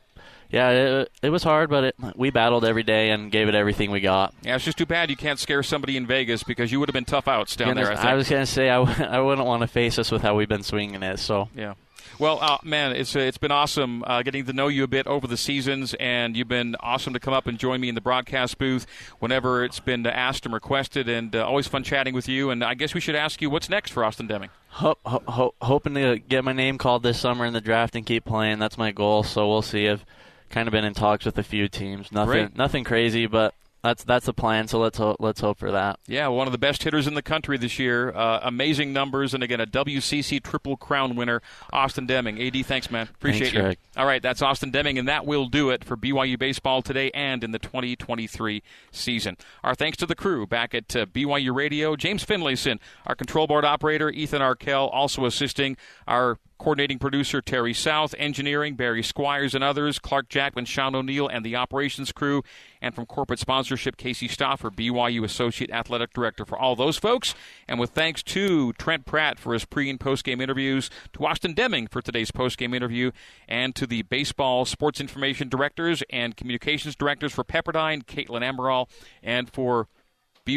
yeah, 0.51 0.71
it, 0.71 1.13
it 1.23 1.31
was 1.31 1.43
hard, 1.43 1.71
but 1.71 1.85
it, 1.85 1.97
we 2.17 2.31
battled 2.31 2.65
every 2.65 2.83
day 2.83 3.11
and 3.11 3.31
gave 3.31 3.49
it 3.49 3.55
everything 3.55 3.91
we 3.91 4.01
got. 4.01 4.35
Yeah, 4.43 4.57
it's 4.57 4.65
just 4.65 4.79
too 4.79 4.87
bad 4.87 5.11
you 5.11 5.17
can't 5.17 5.39
scare 5.39 5.63
somebody 5.63 5.97
in 5.97 6.07
Vegas 6.07 6.43
because 6.43 6.73
you 6.73 6.81
would 6.81 6.89
have 6.89 6.95
been 6.95 7.05
tough 7.05 7.29
outs 7.29 7.57
down 7.57 7.69
Goodness, 7.69 7.89
there. 7.89 7.97
I 7.97 8.01
think. 8.01 8.09
I 8.09 8.15
was 8.15 8.29
gonna 8.29 8.47
say 8.47 8.69
I, 8.71 8.85
w- 8.85 9.05
I 9.09 9.21
wouldn't 9.21 9.47
want 9.47 9.63
to 9.63 9.69
face 9.69 9.99
us 9.99 10.11
with 10.11 10.23
how 10.23 10.35
we've 10.37 10.49
been 10.49 10.63
swinging 10.63 11.03
it. 11.03 11.19
So 11.19 11.49
Yeah. 11.55 11.75
Well, 12.19 12.39
uh, 12.43 12.59
man, 12.63 12.93
it's 12.93 13.17
uh, 13.17 13.21
it's 13.21 13.39
been 13.39 13.53
awesome 13.53 14.05
uh, 14.07 14.21
getting 14.23 14.45
to 14.45 14.53
know 14.53 14.69
you 14.69 14.85
a 14.85 14.89
bit 14.89 15.07
over 15.07 15.27
the 15.27 15.39
seasons, 15.39 15.95
and 15.95 16.37
you've 16.37 16.49
been 16.49 16.77
awesome 16.81 17.15
to 17.15 17.21
come 17.21 17.33
up 17.33 17.47
and 17.47 17.59
join 17.59 17.81
me 17.81 17.89
in 17.89 17.95
the 17.95 18.03
broadcast 18.03 18.59
booth 18.59 18.85
whenever 19.21 19.65
it's 19.65 19.81
been 19.81 20.07
asked 20.07 20.45
and 20.45 20.53
requested, 20.53 21.09
and 21.09 21.35
uh, 21.35 21.47
always 21.47 21.67
fun 21.67 21.83
chatting 21.83 22.13
with 22.13 22.29
you. 22.29 22.51
And 22.51 22.63
I 22.63 22.75
guess 22.75 22.93
we 22.93 23.01
should 23.01 23.15
ask 23.15 23.41
you 23.41 23.49
what's 23.49 23.71
next 23.71 23.93
for 23.93 24.05
Austin 24.05 24.27
Deming. 24.27 24.51
ho- 24.69 24.99
ho- 25.07 25.23
ho- 25.29 25.55
hoping 25.63 25.95
to 25.95 26.19
get 26.19 26.45
my 26.45 26.53
name 26.53 26.77
called 26.77 27.03
this 27.03 27.19
summer 27.19 27.47
in 27.47 27.55
the 27.55 27.61
draft 27.63 27.97
and 27.97 28.05
keep 28.05 28.27
playing. 28.27 28.59
That's 28.59 28.77
my 28.77 28.91
goal. 28.91 29.23
So 29.23 29.49
we'll 29.49 29.63
see. 29.63 29.89
I've 29.89 30.05
kind 30.51 30.69
of 30.69 30.73
been 30.73 30.85
in 30.85 30.95
talks 30.95 31.25
with 31.25 31.39
a 31.39 31.43
few 31.43 31.69
teams. 31.69 32.13
Nothing, 32.13 32.31
Great. 32.47 32.57
nothing 32.57 32.85
crazy, 32.85 33.27
but 33.27 33.55
that's 33.83 34.05
that's 34.05 34.27
the 34.27 34.35
plan. 34.35 34.69
So 34.69 34.79
let's 34.79 34.99
ho- 34.99 35.17
let's 35.19 35.41
hope 35.41 35.59
for 35.59 35.71
that. 35.71 35.99
Yeah, 36.07 36.29
one 36.29 36.47
of 36.47 36.53
the 36.53 36.59
best 36.59 36.83
hitters 36.83 37.07
in 37.07 37.15
the 37.15 37.23
country 37.23 37.57
this 37.57 37.79
year. 37.79 38.11
Uh, 38.15 38.41
amazing 38.43 38.93
numbers, 38.93 39.33
and 39.33 39.43
again, 39.43 39.61
a 39.61 39.67
WCC 39.67 40.43
Triple 40.43 40.77
Crown 40.77 41.17
winner, 41.17 41.41
Austin 41.73 42.07
Deming. 42.07 42.41
AD, 42.43 42.67
thanks, 42.67 42.91
man. 42.91 43.09
Appreciate 43.09 43.53
Thanks, 43.53 43.55
you. 43.55 43.61
Greg. 43.63 43.79
All 43.97 44.05
right, 44.07 44.21
that's 44.23 44.43
Austin 44.43 44.71
Deming, 44.71 44.99
and 44.99 45.09
that 45.09 45.25
will 45.25 45.47
do 45.47 45.71
it 45.71 45.83
for 45.83 45.97
BYU 45.97 46.39
baseball 46.39 46.83
today 46.83 47.11
and 47.13 47.43
in 47.43 47.53
the 47.53 47.59
2023 47.59 48.63
season. 48.93 49.37
Our 49.65 49.75
thanks 49.75 49.97
to 49.99 50.07
the 50.07 50.15
crew 50.15 50.47
back 50.47 50.75
at 50.75 50.95
uh, 50.95 51.07
BYU 51.07 51.55
Radio, 51.55 51.97
James 51.97 52.25
Finlayson, 52.25 52.81
our 53.07 53.15
control 53.15 53.47
board 53.47 53.65
operator, 53.65 54.11
Ethan 54.11 54.43
Arkell, 54.43 54.89
also 54.89 55.25
assisting 55.25 55.77
our 56.07 56.39
coordinating 56.61 56.99
producer 56.99 57.41
Terry 57.41 57.73
South, 57.73 58.15
engineering 58.19 58.75
Barry 58.75 59.03
Squires 59.03 59.55
and 59.55 59.65
others, 59.65 59.99
Clark 59.99 60.29
Jackman, 60.29 60.67
Sean 60.67 60.95
O'Neill, 60.95 61.27
and 61.27 61.43
the 61.43 61.57
operations 61.57 62.13
crew, 62.13 62.43
and 62.83 62.95
from 62.95 63.07
corporate 63.07 63.39
sponsorship, 63.39 63.97
Casey 63.97 64.29
Stoffer, 64.29 64.71
BYU 64.71 65.25
Associate 65.25 65.71
Athletic 65.71 66.13
Director. 66.13 66.45
For 66.45 66.59
all 66.59 66.77
those 66.77 66.99
folks, 66.99 67.35
and 67.67 67.81
with 67.81 67.91
thanks 67.91 68.23
to 68.25 68.75
Trent 68.75 69.07
Pratt 69.07 69.39
for 69.39 69.55
his 69.55 69.65
pre 69.65 69.89
and 69.89 69.99
post 69.99 70.23
game 70.23 70.39
interviews, 70.39 70.91
to 71.15 71.25
Austin 71.25 71.55
Deming 71.55 71.87
for 71.87 72.03
today's 72.03 72.31
post 72.31 72.59
game 72.59 72.75
interview, 72.75 73.11
and 73.49 73.75
to 73.75 73.87
the 73.87 74.03
baseball 74.03 74.67
sports 74.67 75.01
information 75.01 75.49
directors 75.49 76.03
and 76.11 76.37
communications 76.37 76.95
directors 76.95 77.33
for 77.33 77.43
Pepperdine, 77.43 78.05
Caitlin 78.05 78.43
Emerald, 78.43 78.91
and 79.23 79.51
for 79.51 79.89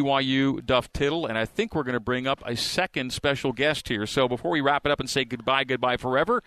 BYU 0.02 0.66
Duff 0.66 0.92
Tittle, 0.92 1.28
and 1.28 1.38
I 1.38 1.46
think 1.46 1.76
we're 1.76 1.84
going 1.84 1.94
to 1.94 2.00
bring 2.00 2.26
up 2.26 2.42
a 2.46 2.56
second 2.56 3.14
special 3.14 3.52
guest 3.52 3.88
here. 3.88 4.08
So 4.08 4.28
before 4.28 4.50
we 4.50 4.62
wrap 4.62 4.86
it 4.86 4.92
up 4.92 5.00
and 5.00 5.10
say 5.10 5.24
goodbye, 5.24 5.66
goodbye 5.66 5.98
forever, 5.98 6.42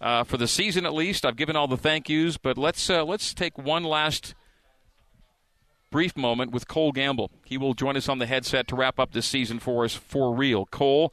uh, 0.00 0.24
for 0.24 0.36
the 0.36 0.48
season 0.48 0.84
at 0.84 0.92
least, 0.92 1.24
I've 1.24 1.36
given 1.36 1.54
all 1.54 1.68
the 1.68 1.76
thank 1.76 2.08
yous, 2.08 2.36
but 2.36 2.58
let's 2.58 2.90
uh, 2.90 3.04
let's 3.04 3.32
take 3.32 3.56
one 3.58 3.84
last 3.84 4.34
brief 5.90 6.16
moment 6.16 6.50
with 6.50 6.66
Cole 6.66 6.90
Gamble. 6.90 7.30
He 7.44 7.56
will 7.56 7.74
join 7.74 7.96
us 7.96 8.08
on 8.08 8.18
the 8.18 8.26
headset 8.26 8.66
to 8.68 8.76
wrap 8.76 8.98
up 8.98 9.12
this 9.12 9.26
season 9.26 9.58
for 9.60 9.84
us 9.84 9.94
for 9.94 10.34
real. 10.34 10.66
Cole 10.66 11.12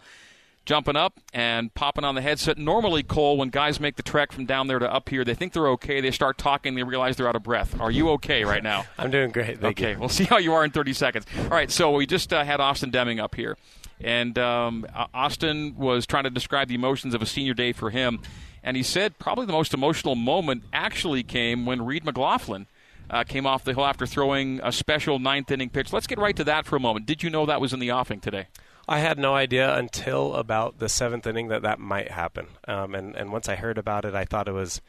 jumping 0.68 0.98
up 0.98 1.20
and 1.34 1.74
popping 1.74 2.04
on 2.04 2.14
the 2.14 2.22
headset. 2.22 2.58
Normally, 2.58 3.02
Cole, 3.02 3.38
when 3.38 3.50
guys 3.50 3.80
make 3.80 3.96
the 3.96 4.04
trek 4.04 4.34
from 4.34 4.46
down 4.46 4.68
there 4.68 4.80
to 4.80 4.94
up 4.94 5.08
here, 5.08 5.24
they 5.24 5.34
think 5.34 5.54
they're 5.54 5.70
okay. 5.70 6.02
They 6.02 6.12
start 6.12 6.38
talking, 6.38 6.76
they 6.76 6.84
realize 6.84 7.16
they're 7.16 7.30
out 7.30 7.38
of 7.38 7.44
breath. 7.44 7.80
Are 7.80 7.90
you 7.90 8.10
okay 8.12 8.44
right 8.44 8.62
now? 8.62 8.86
I'm 8.98 9.10
doing 9.10 9.32
great. 9.32 9.62
Thank 9.62 9.80
okay, 9.80 9.94
you. 9.94 10.00
we'll 10.00 10.10
see 10.18 10.26
how 10.26 10.38
you 10.38 10.54
are 10.54 10.66
in 10.66 10.72
30 10.72 10.94
seconds. 10.94 11.26
All 11.40 11.48
right, 11.48 11.72
so 11.72 11.94
we 11.94 12.06
just 12.06 12.34
uh, 12.34 12.44
had 12.44 12.60
Austin 12.60 12.92
Deming 12.92 13.20
up 13.20 13.34
here, 13.34 13.58
and 14.02 14.38
um, 14.38 14.86
Austin 15.14 15.76
was 15.78 16.06
trying 16.06 16.26
to 16.26 16.30
describe 16.30 16.68
the 16.68 16.76
emotions 16.76 17.16
of 17.16 17.22
a 17.22 17.26
senior 17.26 17.54
day 17.54 17.72
for 17.72 17.90
him, 17.90 18.20
and 18.62 18.76
he 18.76 18.84
said 18.84 19.18
probably 19.18 19.46
the 19.46 19.54
most 19.54 19.74
emotional 19.74 20.16
moment 20.16 20.64
actually 20.74 21.24
came 21.24 21.66
when 21.66 21.86
Reed 21.86 22.04
McLaughlin. 22.06 22.68
Uh, 23.10 23.24
came 23.24 23.48
off 23.48 23.64
the 23.64 23.74
hill 23.74 23.86
after 23.86 24.06
throwing 24.06 24.60
a 24.62 24.70
special 24.70 25.18
ninth 25.18 25.50
inning 25.50 25.70
pitch. 25.70 25.94
Let's 25.94 26.08
get 26.08 26.18
right 26.18 26.36
to 26.36 26.44
that 26.44 26.66
for 26.66 26.76
a 26.76 26.80
moment. 26.82 27.06
Did 27.06 27.24
you 27.24 27.30
know 27.30 27.46
that 27.46 27.62
was 27.62 27.72
in 27.72 27.80
the 27.80 27.90
offing 27.90 28.20
today? 28.20 28.48
I 28.88 29.00
had 29.00 29.18
no 29.18 29.36
idea 29.36 29.76
until 29.76 30.36
about 30.36 30.80
the 30.80 30.88
seventh 30.88 31.28
inning 31.28 31.50
that 31.50 31.64
that 31.64 31.80
might 31.80 32.12
happen. 32.12 32.48
Um, 32.68 32.96
and 32.96 33.16
and 33.16 33.32
once 33.32 33.50
I 33.50 33.56
heard 33.56 33.78
about 33.78 34.06
it, 34.06 34.16
I 34.16 34.24
thought 34.26 34.48
it 34.48 34.54
was, 34.54 34.82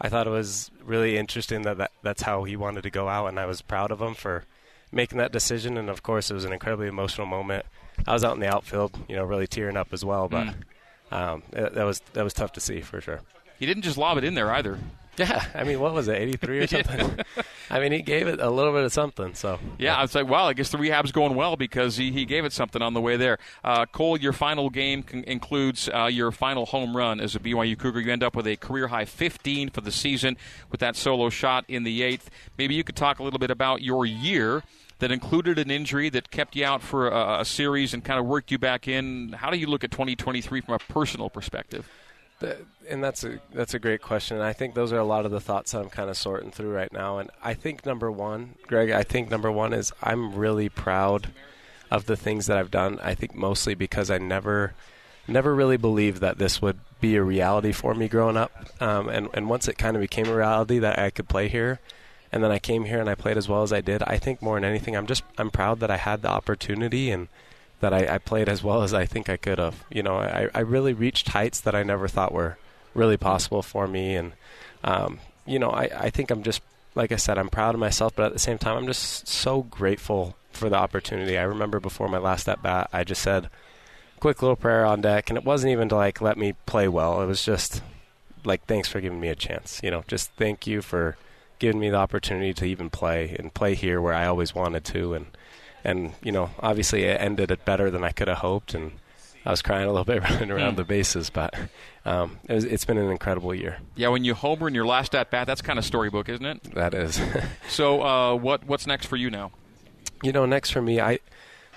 I 0.00 0.08
thought 0.08 0.26
it 0.26 0.30
was 0.30 0.70
really 0.84 1.16
interesting 1.16 1.62
that, 1.62 1.78
that 1.78 1.92
that's 2.02 2.22
how 2.22 2.44
he 2.44 2.56
wanted 2.56 2.82
to 2.82 2.90
go 2.90 3.08
out, 3.08 3.26
and 3.28 3.38
I 3.38 3.46
was 3.46 3.62
proud 3.62 3.90
of 3.92 4.00
him 4.00 4.14
for 4.14 4.44
making 4.90 5.18
that 5.18 5.32
decision. 5.32 5.76
And 5.76 5.88
of 5.88 6.02
course, 6.02 6.30
it 6.30 6.34
was 6.34 6.44
an 6.44 6.52
incredibly 6.52 6.88
emotional 6.88 7.26
moment. 7.26 7.64
I 8.06 8.12
was 8.12 8.24
out 8.24 8.34
in 8.34 8.40
the 8.40 8.52
outfield, 8.52 8.98
you 9.08 9.16
know, 9.16 9.24
really 9.24 9.46
tearing 9.46 9.76
up 9.76 9.92
as 9.92 10.04
well. 10.04 10.28
But 10.28 10.54
um, 11.12 11.42
it, 11.52 11.74
that 11.74 11.84
was 11.84 12.00
that 12.14 12.24
was 12.24 12.34
tough 12.34 12.52
to 12.52 12.60
see 12.60 12.80
for 12.80 13.00
sure. 13.00 13.20
He 13.58 13.66
didn't 13.66 13.82
just 13.82 13.98
lob 13.98 14.18
it 14.18 14.24
in 14.24 14.34
there 14.34 14.52
either. 14.52 14.78
Yeah, 15.28 15.44
I 15.52 15.64
mean, 15.64 15.80
what 15.80 15.94
was 15.94 16.06
it, 16.06 16.16
83 16.16 16.58
or 16.58 16.66
something? 16.68 17.18
I 17.70 17.80
mean, 17.80 17.90
he 17.90 18.02
gave 18.02 18.28
it 18.28 18.40
a 18.40 18.48
little 18.50 18.72
bit 18.72 18.84
of 18.84 18.92
something. 18.92 19.34
So 19.34 19.58
yeah, 19.78 19.96
I 19.96 20.02
was 20.02 20.14
like, 20.14 20.28
well, 20.28 20.46
I 20.46 20.52
guess 20.52 20.70
the 20.70 20.78
rehab's 20.78 21.10
going 21.10 21.34
well 21.34 21.56
because 21.56 21.96
he, 21.96 22.12
he 22.12 22.24
gave 22.24 22.44
it 22.44 22.52
something 22.52 22.80
on 22.82 22.94
the 22.94 23.00
way 23.00 23.16
there. 23.16 23.38
Uh, 23.64 23.84
Cole, 23.86 24.16
your 24.16 24.32
final 24.32 24.70
game 24.70 25.02
con- 25.02 25.24
includes 25.26 25.88
uh, 25.92 26.04
your 26.06 26.30
final 26.30 26.66
home 26.66 26.96
run 26.96 27.18
as 27.20 27.34
a 27.34 27.40
BYU 27.40 27.76
Cougar. 27.76 28.00
You 28.00 28.12
end 28.12 28.22
up 28.22 28.36
with 28.36 28.46
a 28.46 28.56
career 28.56 28.88
high 28.88 29.04
15 29.06 29.70
for 29.70 29.80
the 29.80 29.92
season 29.92 30.36
with 30.70 30.80
that 30.80 30.94
solo 30.94 31.30
shot 31.30 31.64
in 31.66 31.82
the 31.82 32.02
eighth. 32.02 32.30
Maybe 32.56 32.74
you 32.74 32.84
could 32.84 32.96
talk 32.96 33.18
a 33.18 33.24
little 33.24 33.40
bit 33.40 33.50
about 33.50 33.82
your 33.82 34.06
year 34.06 34.62
that 35.00 35.10
included 35.12 35.58
an 35.58 35.70
injury 35.70 36.08
that 36.10 36.30
kept 36.30 36.56
you 36.56 36.64
out 36.64 36.82
for 36.82 37.08
a, 37.08 37.40
a 37.40 37.44
series 37.44 37.94
and 37.94 38.04
kind 38.04 38.18
of 38.20 38.26
worked 38.26 38.50
you 38.50 38.58
back 38.58 38.88
in. 38.88 39.32
How 39.32 39.50
do 39.50 39.56
you 39.56 39.66
look 39.66 39.84
at 39.84 39.90
2023 39.90 40.60
from 40.60 40.74
a 40.74 40.78
personal 40.78 41.30
perspective? 41.30 41.88
And 42.88 43.02
that's 43.02 43.24
a 43.24 43.38
that's 43.52 43.74
a 43.74 43.78
great 43.78 44.02
question. 44.02 44.36
And 44.36 44.46
I 44.46 44.52
think 44.52 44.74
those 44.74 44.92
are 44.92 44.98
a 44.98 45.04
lot 45.04 45.24
of 45.24 45.30
the 45.30 45.40
thoughts 45.40 45.72
that 45.72 45.80
I'm 45.80 45.90
kind 45.90 46.10
of 46.10 46.16
sorting 46.16 46.50
through 46.50 46.72
right 46.72 46.92
now. 46.92 47.18
And 47.18 47.30
I 47.42 47.54
think 47.54 47.84
number 47.84 48.10
one, 48.10 48.54
Greg, 48.66 48.90
I 48.90 49.02
think 49.02 49.30
number 49.30 49.50
one 49.50 49.72
is 49.72 49.92
I'm 50.02 50.34
really 50.34 50.68
proud 50.68 51.28
of 51.90 52.06
the 52.06 52.16
things 52.16 52.46
that 52.46 52.58
I've 52.58 52.70
done. 52.70 52.98
I 53.02 53.14
think 53.14 53.34
mostly 53.34 53.74
because 53.74 54.10
I 54.10 54.18
never 54.18 54.74
never 55.26 55.54
really 55.54 55.76
believed 55.76 56.20
that 56.20 56.38
this 56.38 56.62
would 56.62 56.78
be 57.00 57.16
a 57.16 57.22
reality 57.22 57.72
for 57.72 57.94
me 57.94 58.08
growing 58.08 58.36
up. 58.36 58.52
Um, 58.80 59.08
and 59.08 59.28
and 59.34 59.48
once 59.48 59.68
it 59.68 59.78
kind 59.78 59.96
of 59.96 60.00
became 60.00 60.28
a 60.28 60.36
reality 60.36 60.78
that 60.78 60.98
I 60.98 61.10
could 61.10 61.28
play 61.28 61.48
here, 61.48 61.80
and 62.32 62.42
then 62.42 62.50
I 62.50 62.58
came 62.58 62.84
here 62.84 63.00
and 63.00 63.10
I 63.10 63.14
played 63.14 63.36
as 63.36 63.48
well 63.48 63.62
as 63.62 63.72
I 63.72 63.80
did. 63.80 64.02
I 64.04 64.18
think 64.18 64.42
more 64.42 64.56
than 64.56 64.64
anything, 64.64 64.96
I'm 64.96 65.06
just 65.06 65.24
I'm 65.36 65.50
proud 65.50 65.80
that 65.80 65.90
I 65.90 65.96
had 65.96 66.22
the 66.22 66.30
opportunity 66.30 67.10
and 67.10 67.28
that 67.80 67.94
I, 67.94 68.14
I 68.14 68.18
played 68.18 68.48
as 68.48 68.62
well 68.62 68.82
as 68.82 68.92
I 68.92 69.06
think 69.06 69.28
I 69.28 69.36
could 69.36 69.58
have. 69.58 69.84
You 69.90 70.02
know, 70.02 70.16
I, 70.16 70.48
I 70.54 70.60
really 70.60 70.92
reached 70.92 71.28
heights 71.28 71.60
that 71.60 71.74
I 71.74 71.82
never 71.82 72.08
thought 72.08 72.32
were 72.32 72.58
really 72.94 73.16
possible 73.16 73.62
for 73.62 73.86
me. 73.86 74.16
And, 74.16 74.32
um, 74.82 75.20
you 75.46 75.58
know, 75.58 75.70
I, 75.70 75.88
I 75.94 76.10
think 76.10 76.30
I'm 76.30 76.42
just, 76.42 76.62
like 76.94 77.12
I 77.12 77.16
said, 77.16 77.38
I'm 77.38 77.48
proud 77.48 77.74
of 77.74 77.80
myself, 77.80 78.16
but 78.16 78.26
at 78.26 78.32
the 78.32 78.38
same 78.38 78.58
time, 78.58 78.76
I'm 78.76 78.86
just 78.86 79.28
so 79.28 79.62
grateful 79.62 80.36
for 80.50 80.68
the 80.68 80.76
opportunity. 80.76 81.38
I 81.38 81.42
remember 81.42 81.78
before 81.78 82.08
my 82.08 82.18
last 82.18 82.48
at 82.48 82.62
bat, 82.62 82.90
I 82.92 83.04
just 83.04 83.22
said, 83.22 83.48
quick 84.18 84.42
little 84.42 84.56
prayer 84.56 84.84
on 84.84 85.00
deck. 85.00 85.30
And 85.30 85.38
it 85.38 85.44
wasn't 85.44 85.72
even 85.72 85.88
to 85.90 85.96
like 85.96 86.20
let 86.20 86.36
me 86.36 86.54
play 86.66 86.88
well. 86.88 87.22
It 87.22 87.26
was 87.26 87.44
just 87.44 87.82
like, 88.44 88.64
thanks 88.66 88.88
for 88.88 89.00
giving 89.00 89.20
me 89.20 89.28
a 89.28 89.36
chance. 89.36 89.80
You 89.84 89.92
know, 89.92 90.02
just 90.08 90.32
thank 90.32 90.66
you 90.66 90.82
for 90.82 91.16
giving 91.60 91.80
me 91.80 91.90
the 91.90 91.96
opportunity 91.96 92.52
to 92.54 92.64
even 92.64 92.90
play 92.90 93.36
and 93.38 93.54
play 93.54 93.74
here 93.74 94.00
where 94.00 94.14
I 94.14 94.26
always 94.26 94.54
wanted 94.54 94.84
to. 94.86 95.14
And, 95.14 95.26
and 95.88 96.12
you 96.22 96.32
know, 96.32 96.50
obviously 96.60 97.04
it 97.04 97.20
ended 97.20 97.50
it 97.50 97.64
better 97.64 97.90
than 97.90 98.04
I 98.04 98.10
could 98.10 98.28
have 98.28 98.38
hoped, 98.38 98.74
and 98.74 98.92
I 99.44 99.50
was 99.50 99.62
crying 99.62 99.84
a 99.84 99.90
little 99.90 100.04
bit 100.12 100.22
running 100.22 100.50
around 100.50 100.74
mm. 100.74 100.76
the 100.76 100.84
bases, 100.84 101.30
but 101.30 101.54
um, 102.04 102.38
it 102.48 102.70
has 102.70 102.84
been 102.84 102.98
an 102.98 103.10
incredible 103.10 103.54
year. 103.54 103.78
Yeah, 103.96 104.08
when 104.08 104.24
you 104.24 104.34
homer 104.34 104.68
in 104.68 104.74
your 104.74 104.86
last 104.86 105.14
at 105.14 105.30
bat, 105.30 105.46
that's 105.46 105.62
kind 105.62 105.78
of 105.78 105.84
storybook, 105.84 106.28
isn't 106.28 106.44
it? 106.44 106.74
That 106.74 106.94
is. 106.94 107.20
so, 107.68 108.02
uh, 108.02 108.34
what 108.34 108.64
what's 108.66 108.86
next 108.86 109.06
for 109.06 109.16
you 109.16 109.30
now? 109.30 109.52
You 110.22 110.32
know, 110.32 110.46
next 110.46 110.70
for 110.70 110.82
me, 110.82 111.00
I 111.00 111.20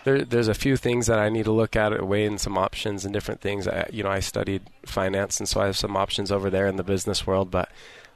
there, 0.03 0.23
there's 0.25 0.47
a 0.47 0.53
few 0.53 0.77
things 0.77 1.07
that 1.07 1.19
I 1.19 1.29
need 1.29 1.45
to 1.45 1.51
look 1.51 1.75
at, 1.75 2.05
weighing 2.05 2.37
some 2.37 2.57
options 2.57 3.05
and 3.05 3.13
different 3.13 3.39
things. 3.39 3.67
I, 3.67 3.87
you 3.91 4.03
know, 4.03 4.09
I 4.09 4.19
studied 4.19 4.63
finance, 4.85 5.39
and 5.39 5.47
so 5.47 5.61
I 5.61 5.67
have 5.67 5.77
some 5.77 5.95
options 5.95 6.31
over 6.31 6.49
there 6.49 6.67
in 6.67 6.75
the 6.75 6.83
business 6.83 7.25
world, 7.25 7.51
but 7.51 7.69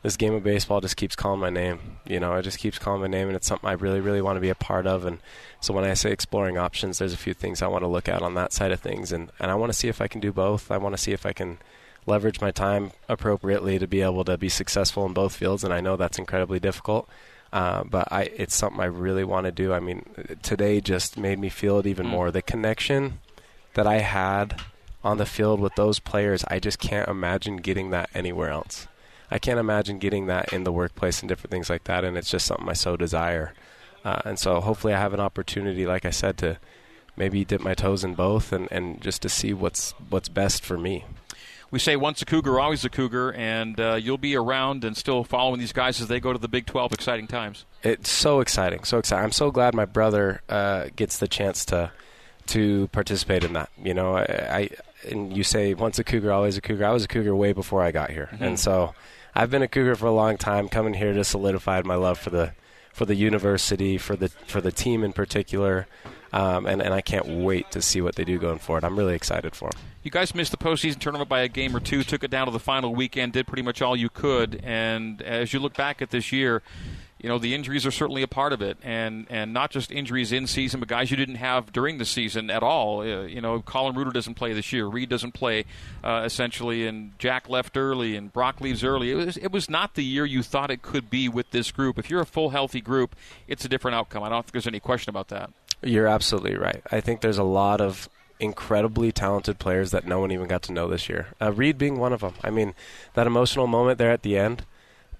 this 0.06 0.18
game 0.18 0.36
of 0.36 0.44
baseball 0.44 0.82
just 0.82 0.98
keeps 0.98 1.16
calling 1.16 1.40
my 1.40 1.50
name. 1.50 1.80
You 2.06 2.20
know, 2.20 2.36
it 2.36 2.44
just 2.44 2.60
keeps 2.60 2.78
calling 2.78 3.02
my 3.02 3.08
name, 3.08 3.26
and 3.28 3.36
it's 3.36 3.48
something 3.48 3.68
I 3.68 3.74
really, 3.74 4.02
really 4.02 4.22
want 4.22 4.38
to 4.38 4.42
be 4.42 4.50
a 4.50 4.56
part 4.56 4.86
of. 4.86 5.04
And 5.04 5.18
so 5.60 5.74
when 5.74 5.84
I 5.84 5.96
say 5.96 6.12
exploring 6.12 6.60
options, 6.60 7.00
there's 7.00 7.12
a 7.12 7.18
few 7.18 7.34
things 7.34 7.64
I 7.64 7.68
want 7.68 7.82
to 7.82 7.88
look 7.88 8.08
at 8.08 8.22
on 8.22 8.36
that 8.36 8.54
side 8.54 8.72
of 8.72 8.80
things, 8.80 9.12
and 9.12 9.32
and 9.40 9.50
I 9.50 9.56
want 9.56 9.72
to 9.72 9.78
see 9.78 9.88
if 9.88 10.02
I 10.02 10.08
can 10.08 10.22
do 10.22 10.32
both. 10.32 10.70
I 10.70 10.78
want 10.78 10.96
to 10.96 11.02
see 11.02 11.12
if 11.12 11.26
I 11.26 11.34
can 11.34 11.58
leverage 12.06 12.40
my 12.40 12.52
time 12.52 12.92
appropriately 13.10 13.80
to 13.80 13.88
be 13.88 14.02
able 14.02 14.24
to 14.26 14.38
be 14.38 14.48
successful 14.48 15.08
in 15.08 15.14
both 15.14 15.36
fields, 15.36 15.64
and 15.64 15.74
I 15.74 15.82
know 15.82 15.98
that's 15.98 16.20
incredibly 16.20 16.60
difficult. 16.60 17.10
Uh, 17.52 17.84
but 17.84 18.08
I, 18.12 18.26
it's 18.36 18.54
something 18.54 18.82
I 18.82 18.86
really 18.86 19.24
want 19.24 19.46
to 19.46 19.52
do. 19.52 19.74
I 19.74 19.80
mean, 19.80 20.06
today 20.44 20.82
just 20.82 21.18
made 21.18 21.40
me 21.40 21.50
feel 21.50 21.80
it 21.80 21.88
even 21.88 22.06
mm. 22.06 22.12
more. 22.12 22.30
The 22.30 22.44
connection 22.44 23.22
that 23.74 23.88
I 23.88 24.02
had 24.02 24.62
on 25.04 25.18
the 25.18 25.26
field 25.26 25.60
with 25.60 25.74
those 25.74 25.98
players, 25.98 26.46
I 26.48 26.60
just 26.60 26.78
can't 26.78 27.10
imagine 27.10 27.58
getting 27.58 27.90
that 27.90 28.12
anywhere 28.14 28.52
else. 28.52 28.88
I 29.32 29.40
can't 29.40 29.60
imagine 29.60 30.00
getting 30.00 30.28
that 30.28 30.54
in 30.54 30.64
the 30.64 30.72
workplace 30.72 31.22
and 31.22 31.30
different 31.30 31.52
things 31.52 31.70
like 31.70 31.86
that. 31.86 32.04
And 32.04 32.18
it's 32.18 32.30
just 32.30 32.46
something 32.46 32.70
I 32.70 32.74
so 32.74 32.96
desire. 32.96 33.54
Uh, 34.04 34.22
and 34.26 34.40
so 34.40 34.62
hopefully 34.62 34.94
I 34.94 35.00
have 35.00 35.14
an 35.14 35.20
opportunity, 35.20 35.86
like 35.86 36.06
I 36.06 36.12
said, 36.12 36.38
to 36.38 36.60
maybe 37.18 37.44
dip 37.46 37.62
my 37.62 37.74
toes 37.74 38.04
in 38.04 38.14
both 38.14 38.52
and, 38.52 38.68
and 38.72 39.02
just 39.02 39.22
to 39.24 39.30
see 39.30 39.54
what's 39.54 39.94
what's 40.10 40.30
best 40.30 40.64
for 40.64 40.78
me. 40.78 41.06
We 41.72 41.80
say 41.80 41.96
once 41.96 42.22
a 42.22 42.26
Cougar, 42.26 42.60
always 42.60 42.86
a 42.86 42.90
Cougar, 42.90 43.34
and 43.34 43.80
uh, 43.80 43.96
you'll 43.96 44.20
be 44.20 44.36
around 44.36 44.86
and 44.86 44.96
still 44.96 45.24
following 45.24 45.60
these 45.60 45.74
guys 45.74 46.00
as 46.00 46.08
they 46.08 46.20
go 46.20 46.32
to 46.32 46.40
the 46.40 46.48
Big 46.48 46.68
12. 46.68 46.94
Exciting 46.94 47.28
times. 47.28 47.66
It's 47.84 48.10
so 48.10 48.40
exciting, 48.40 48.84
so 48.84 49.00
exciting. 49.00 49.26
I'm 49.26 49.32
so 49.32 49.52
glad 49.52 49.74
my 49.74 49.86
brother 49.86 50.42
uh, 50.48 50.88
gets 50.96 51.18
the 51.18 51.28
chance 51.28 51.66
to 51.66 51.92
to 52.48 52.88
participate 52.90 53.44
in 53.44 53.54
that. 53.54 53.70
You 53.84 53.94
know, 53.94 54.16
I, 54.16 54.22
I 54.24 54.70
and 55.06 55.36
you 55.36 55.44
say 55.44 55.74
once 55.74 56.00
a 56.00 56.04
Cougar, 56.04 56.32
always 56.32 56.58
a 56.58 56.62
Cougar. 56.62 56.86
I 56.86 56.92
was 56.92 57.04
a 57.04 57.08
Cougar 57.08 57.36
way 57.36 57.54
before 57.54 57.82
I 57.82 57.92
got 57.92 58.12
here, 58.12 58.30
mm-hmm. 58.32 58.44
and 58.44 58.60
so 58.60 58.94
I've 59.34 59.50
been 59.50 59.62
a 59.62 59.68
Cougar 59.68 59.96
for 59.96 60.08
a 60.08 60.12
long 60.12 60.38
time. 60.38 60.70
Coming 60.70 60.94
here 60.94 61.14
just 61.14 61.32
solidified 61.32 61.86
my 61.86 61.96
love 61.96 62.18
for 62.20 62.30
the 62.30 62.54
for 62.94 63.06
the 63.06 63.16
university, 63.16 63.98
for 63.98 64.16
the 64.16 64.30
for 64.30 64.62
the 64.62 64.72
team 64.72 65.04
in 65.04 65.12
particular, 65.14 65.88
um, 66.32 66.66
and 66.66 66.82
and 66.82 66.94
I 66.94 67.02
can't 67.02 67.28
wait 67.28 67.72
to 67.72 67.82
see 67.82 68.02
what 68.02 68.16
they 68.16 68.24
do 68.24 68.40
going 68.40 68.60
forward. 68.60 68.84
I'm 68.84 68.98
really 68.98 69.16
excited 69.16 69.56
for 69.56 69.70
them. 69.70 69.82
You 70.02 70.12
guys 70.12 70.34
missed 70.34 70.52
the 70.52 70.58
postseason 70.58 71.00
tournament 71.00 71.28
by 71.28 71.42
a 71.42 71.48
game 71.48 71.76
or 71.76 71.80
two, 71.80 72.04
took 72.04 72.24
it 72.24 72.32
down 72.32 72.46
to 72.46 72.52
the 72.52 72.60
final 72.60 72.96
weekend, 72.96 73.34
did 73.34 73.48
pretty 73.48 73.64
much 73.64 73.82
all 73.82 73.96
you 73.96 74.10
could, 74.10 74.62
and 74.64 75.22
as 75.22 75.52
you 75.52 75.60
look 75.60 75.76
back 75.76 76.02
at 76.02 76.12
this 76.12 76.32
year, 76.32 76.62
you 77.26 77.30
know 77.30 77.40
the 77.40 77.56
injuries 77.56 77.88
are 77.88 77.92
certainly 77.92 78.22
a 78.22 78.28
part 78.28 78.54
of 78.54 78.62
it, 78.62 78.78
and 78.84 79.26
and 79.32 79.52
not 79.52 79.72
just 79.72 79.92
injuries 79.92 80.32
in 80.32 80.46
season, 80.46 80.80
but 80.80 80.88
guys 80.88 81.10
you 81.10 81.18
didn't 81.18 81.38
have 81.38 81.74
during 81.74 81.98
the 81.98 82.06
season 82.06 82.52
at 82.52 82.62
all. 82.62 83.00
Uh, 83.00 83.24
you 83.24 83.42
know, 83.42 83.64
Colin 83.64 83.96
Reuter 83.96 84.12
doesn't 84.12 84.36
play 84.36 84.54
this 84.54 84.72
year. 84.72 84.86
Reed 84.86 85.10
doesn't 85.10 85.32
play 85.32 85.66
uh, 86.04 86.22
essentially, 86.24 86.86
and 86.86 87.18
Jack 87.18 87.50
left 87.50 87.78
early, 87.78 88.16
and 88.16 88.32
Brock 88.32 88.62
leaves 88.62 88.84
early. 88.84 89.10
It 89.10 89.16
was 89.16 89.38
it 89.38 89.52
was 89.52 89.68
not 89.72 89.96
the 89.96 90.04
year 90.04 90.24
you 90.24 90.44
thought 90.44 90.70
it 90.70 90.84
could 90.84 91.10
be 91.10 91.28
with 91.28 91.50
this 91.50 91.72
group. 91.72 91.98
If 91.98 92.12
you're 92.12 92.22
a 92.22 92.28
full 92.28 92.52
healthy 92.52 92.80
group, 92.80 93.16
it's 93.48 93.66
a 93.66 93.70
different 93.70 93.96
outcome. 93.96 94.22
I 94.22 94.30
don't 94.30 94.44
think 94.44 94.52
there's 94.52 94.68
any 94.68 94.80
question 94.80 95.10
about 95.10 95.30
that. 95.30 95.50
You're 95.82 96.08
absolutely 96.08 96.56
right. 96.56 96.84
I 96.92 97.02
think 97.02 97.22
there's 97.22 97.40
a 97.40 97.44
lot 97.44 97.82
of 97.82 98.08
incredibly 98.40 99.12
talented 99.12 99.58
players 99.58 99.90
that 99.90 100.06
no 100.06 100.20
one 100.20 100.32
even 100.32 100.48
got 100.48 100.62
to 100.62 100.74
know 100.74 100.88
this 100.88 101.10
year. 101.10 101.30
Uh, 101.42 101.52
Reed 101.52 101.80
being 101.80 101.98
one 101.98 102.14
of 102.14 102.22
them. 102.22 102.36
I 102.44 102.52
mean, 102.52 102.76
that 103.16 103.26
emotional 103.26 103.66
moment 103.66 103.98
there 103.98 104.12
at 104.12 104.22
the 104.22 104.38
end 104.38 104.64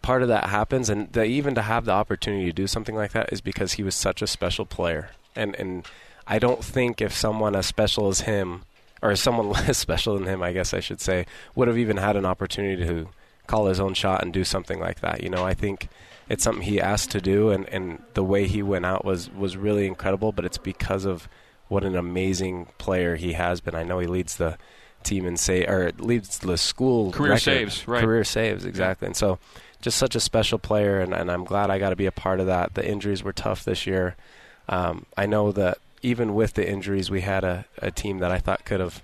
part 0.06 0.22
of 0.22 0.28
that 0.28 0.44
happens, 0.52 0.88
and 0.88 1.12
the, 1.14 1.24
even 1.24 1.56
to 1.56 1.64
have 1.64 1.86
the 1.86 1.92
opportunity 1.92 2.46
to 2.46 2.54
do 2.54 2.68
something 2.68 2.94
like 2.94 3.14
that 3.14 3.34
is 3.34 3.42
because 3.42 3.74
he 3.74 3.82
was 3.82 3.96
such 3.96 4.22
a 4.22 4.28
special 4.28 4.64
player. 4.64 5.10
And 5.36 5.56
and 5.56 5.84
I 6.28 6.38
don't 6.38 6.64
think 6.64 7.02
if 7.02 7.12
someone 7.12 7.56
as 7.56 7.66
special 7.66 8.08
as 8.08 8.22
him, 8.22 8.62
or 9.02 9.16
someone 9.16 9.50
less 9.68 9.80
special 9.80 10.14
than 10.14 10.28
him, 10.28 10.44
I 10.44 10.54
guess 10.54 10.76
I 10.76 10.80
should 10.80 11.02
say, 11.02 11.26
would 11.56 11.68
have 11.68 11.80
even 11.80 11.98
had 11.98 12.16
an 12.16 12.26
opportunity 12.26 12.86
to 12.86 13.10
call 13.48 13.66
his 13.66 13.80
own 13.80 13.96
shot 13.96 14.22
and 14.22 14.32
do 14.32 14.44
something 14.44 14.80
like 14.80 15.00
that. 15.00 15.24
You 15.24 15.30
know, 15.30 15.44
I 15.44 15.56
think 15.56 15.90
it's 16.30 16.44
something 16.44 16.64
he 16.64 16.80
asked 16.80 17.10
to 17.12 17.20
do, 17.20 17.50
and, 17.50 17.68
and 17.70 18.04
the 18.14 18.24
way 18.24 18.46
he 18.46 18.62
went 18.62 18.86
out 18.86 19.06
was 19.06 19.32
was 19.32 19.58
really 19.58 19.88
incredible. 19.88 20.32
But 20.32 20.46
it's 20.46 20.60
because 20.60 21.06
of 21.06 21.28
what 21.68 21.84
an 21.84 21.96
amazing 21.96 22.68
player 22.78 23.16
he 23.16 23.34
has 23.34 23.60
been. 23.60 23.74
I 23.74 23.82
know 23.82 23.98
he 23.98 24.06
leads 24.06 24.38
the 24.38 24.60
team 25.02 25.26
in 25.26 25.38
say 25.38 25.66
or 25.66 25.92
leads 25.98 26.40
the 26.40 26.58
school 26.58 27.12
career 27.12 27.32
record, 27.32 27.42
saves, 27.42 27.88
right? 27.88 28.04
Career 28.04 28.24
saves, 28.24 28.66
exactly. 28.66 29.08
And 29.08 29.16
so 29.16 29.40
just 29.86 30.00
such 30.00 30.16
a 30.16 30.20
special 30.20 30.58
player, 30.58 31.00
and, 31.00 31.14
and 31.14 31.32
I'm 31.32 31.44
glad 31.46 31.70
I 31.70 31.78
got 31.78 31.92
to 31.92 31.96
be 31.96 32.08
a 32.08 32.12
part 32.12 32.40
of 32.40 32.48
that. 32.48 32.74
The 32.74 32.84
injuries 32.84 33.22
were 33.22 33.32
tough 33.32 33.64
this 33.64 33.86
year. 33.86 34.16
Um, 34.68 35.06
I 35.16 35.28
know 35.28 35.52
that 35.52 35.78
even 36.02 36.34
with 36.34 36.56
the 36.56 36.68
injuries, 36.68 37.12
we 37.12 37.22
had 37.22 37.44
a, 37.44 37.66
a 37.78 37.92
team 37.92 38.18
that 38.18 38.32
I 38.32 38.40
thought 38.40 38.66
could 38.66 38.80
have, 38.80 39.04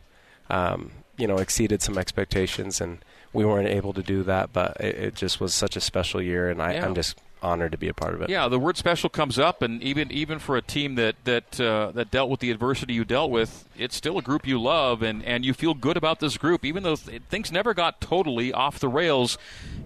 um, 0.49 0.89
you 1.17 1.27
know, 1.27 1.37
exceeded 1.37 1.83
some 1.83 1.99
expectations, 1.99 2.81
and 2.81 2.97
we 3.31 3.45
weren't 3.45 3.67
able 3.67 3.93
to 3.93 4.01
do 4.01 4.23
that. 4.23 4.53
But 4.53 4.75
it, 4.81 4.95
it 4.95 5.15
just 5.15 5.39
was 5.39 5.53
such 5.53 5.75
a 5.75 5.81
special 5.81 6.19
year, 6.19 6.49
and 6.49 6.59
I, 6.59 6.73
yeah. 6.73 6.83
I'm 6.83 6.95
just 6.95 7.15
honored 7.41 7.71
to 7.71 7.77
be 7.77 7.87
a 7.87 7.93
part 7.93 8.13
of 8.13 8.21
it. 8.21 8.29
Yeah, 8.29 8.47
the 8.47 8.59
word 8.59 8.77
special 8.77 9.09
comes 9.09 9.39
up, 9.39 9.61
and 9.61 9.81
even 9.81 10.11
even 10.11 10.39
for 10.39 10.57
a 10.57 10.61
team 10.61 10.95
that 10.95 11.15
that 11.23 11.59
uh, 11.59 11.91
that 11.91 12.11
dealt 12.11 12.29
with 12.29 12.39
the 12.39 12.51
adversity 12.51 12.93
you 12.93 13.03
dealt 13.05 13.31
with, 13.31 13.67
it's 13.77 13.95
still 13.95 14.17
a 14.17 14.21
group 14.21 14.45
you 14.45 14.61
love, 14.61 15.01
and, 15.01 15.23
and 15.23 15.43
you 15.43 15.53
feel 15.53 15.73
good 15.73 15.97
about 15.97 16.19
this 16.19 16.37
group, 16.37 16.63
even 16.63 16.83
though 16.83 16.95
th- 16.95 17.21
things 17.29 17.51
never 17.51 17.73
got 17.73 17.99
totally 18.01 18.53
off 18.53 18.79
the 18.79 18.87
rails 18.87 19.37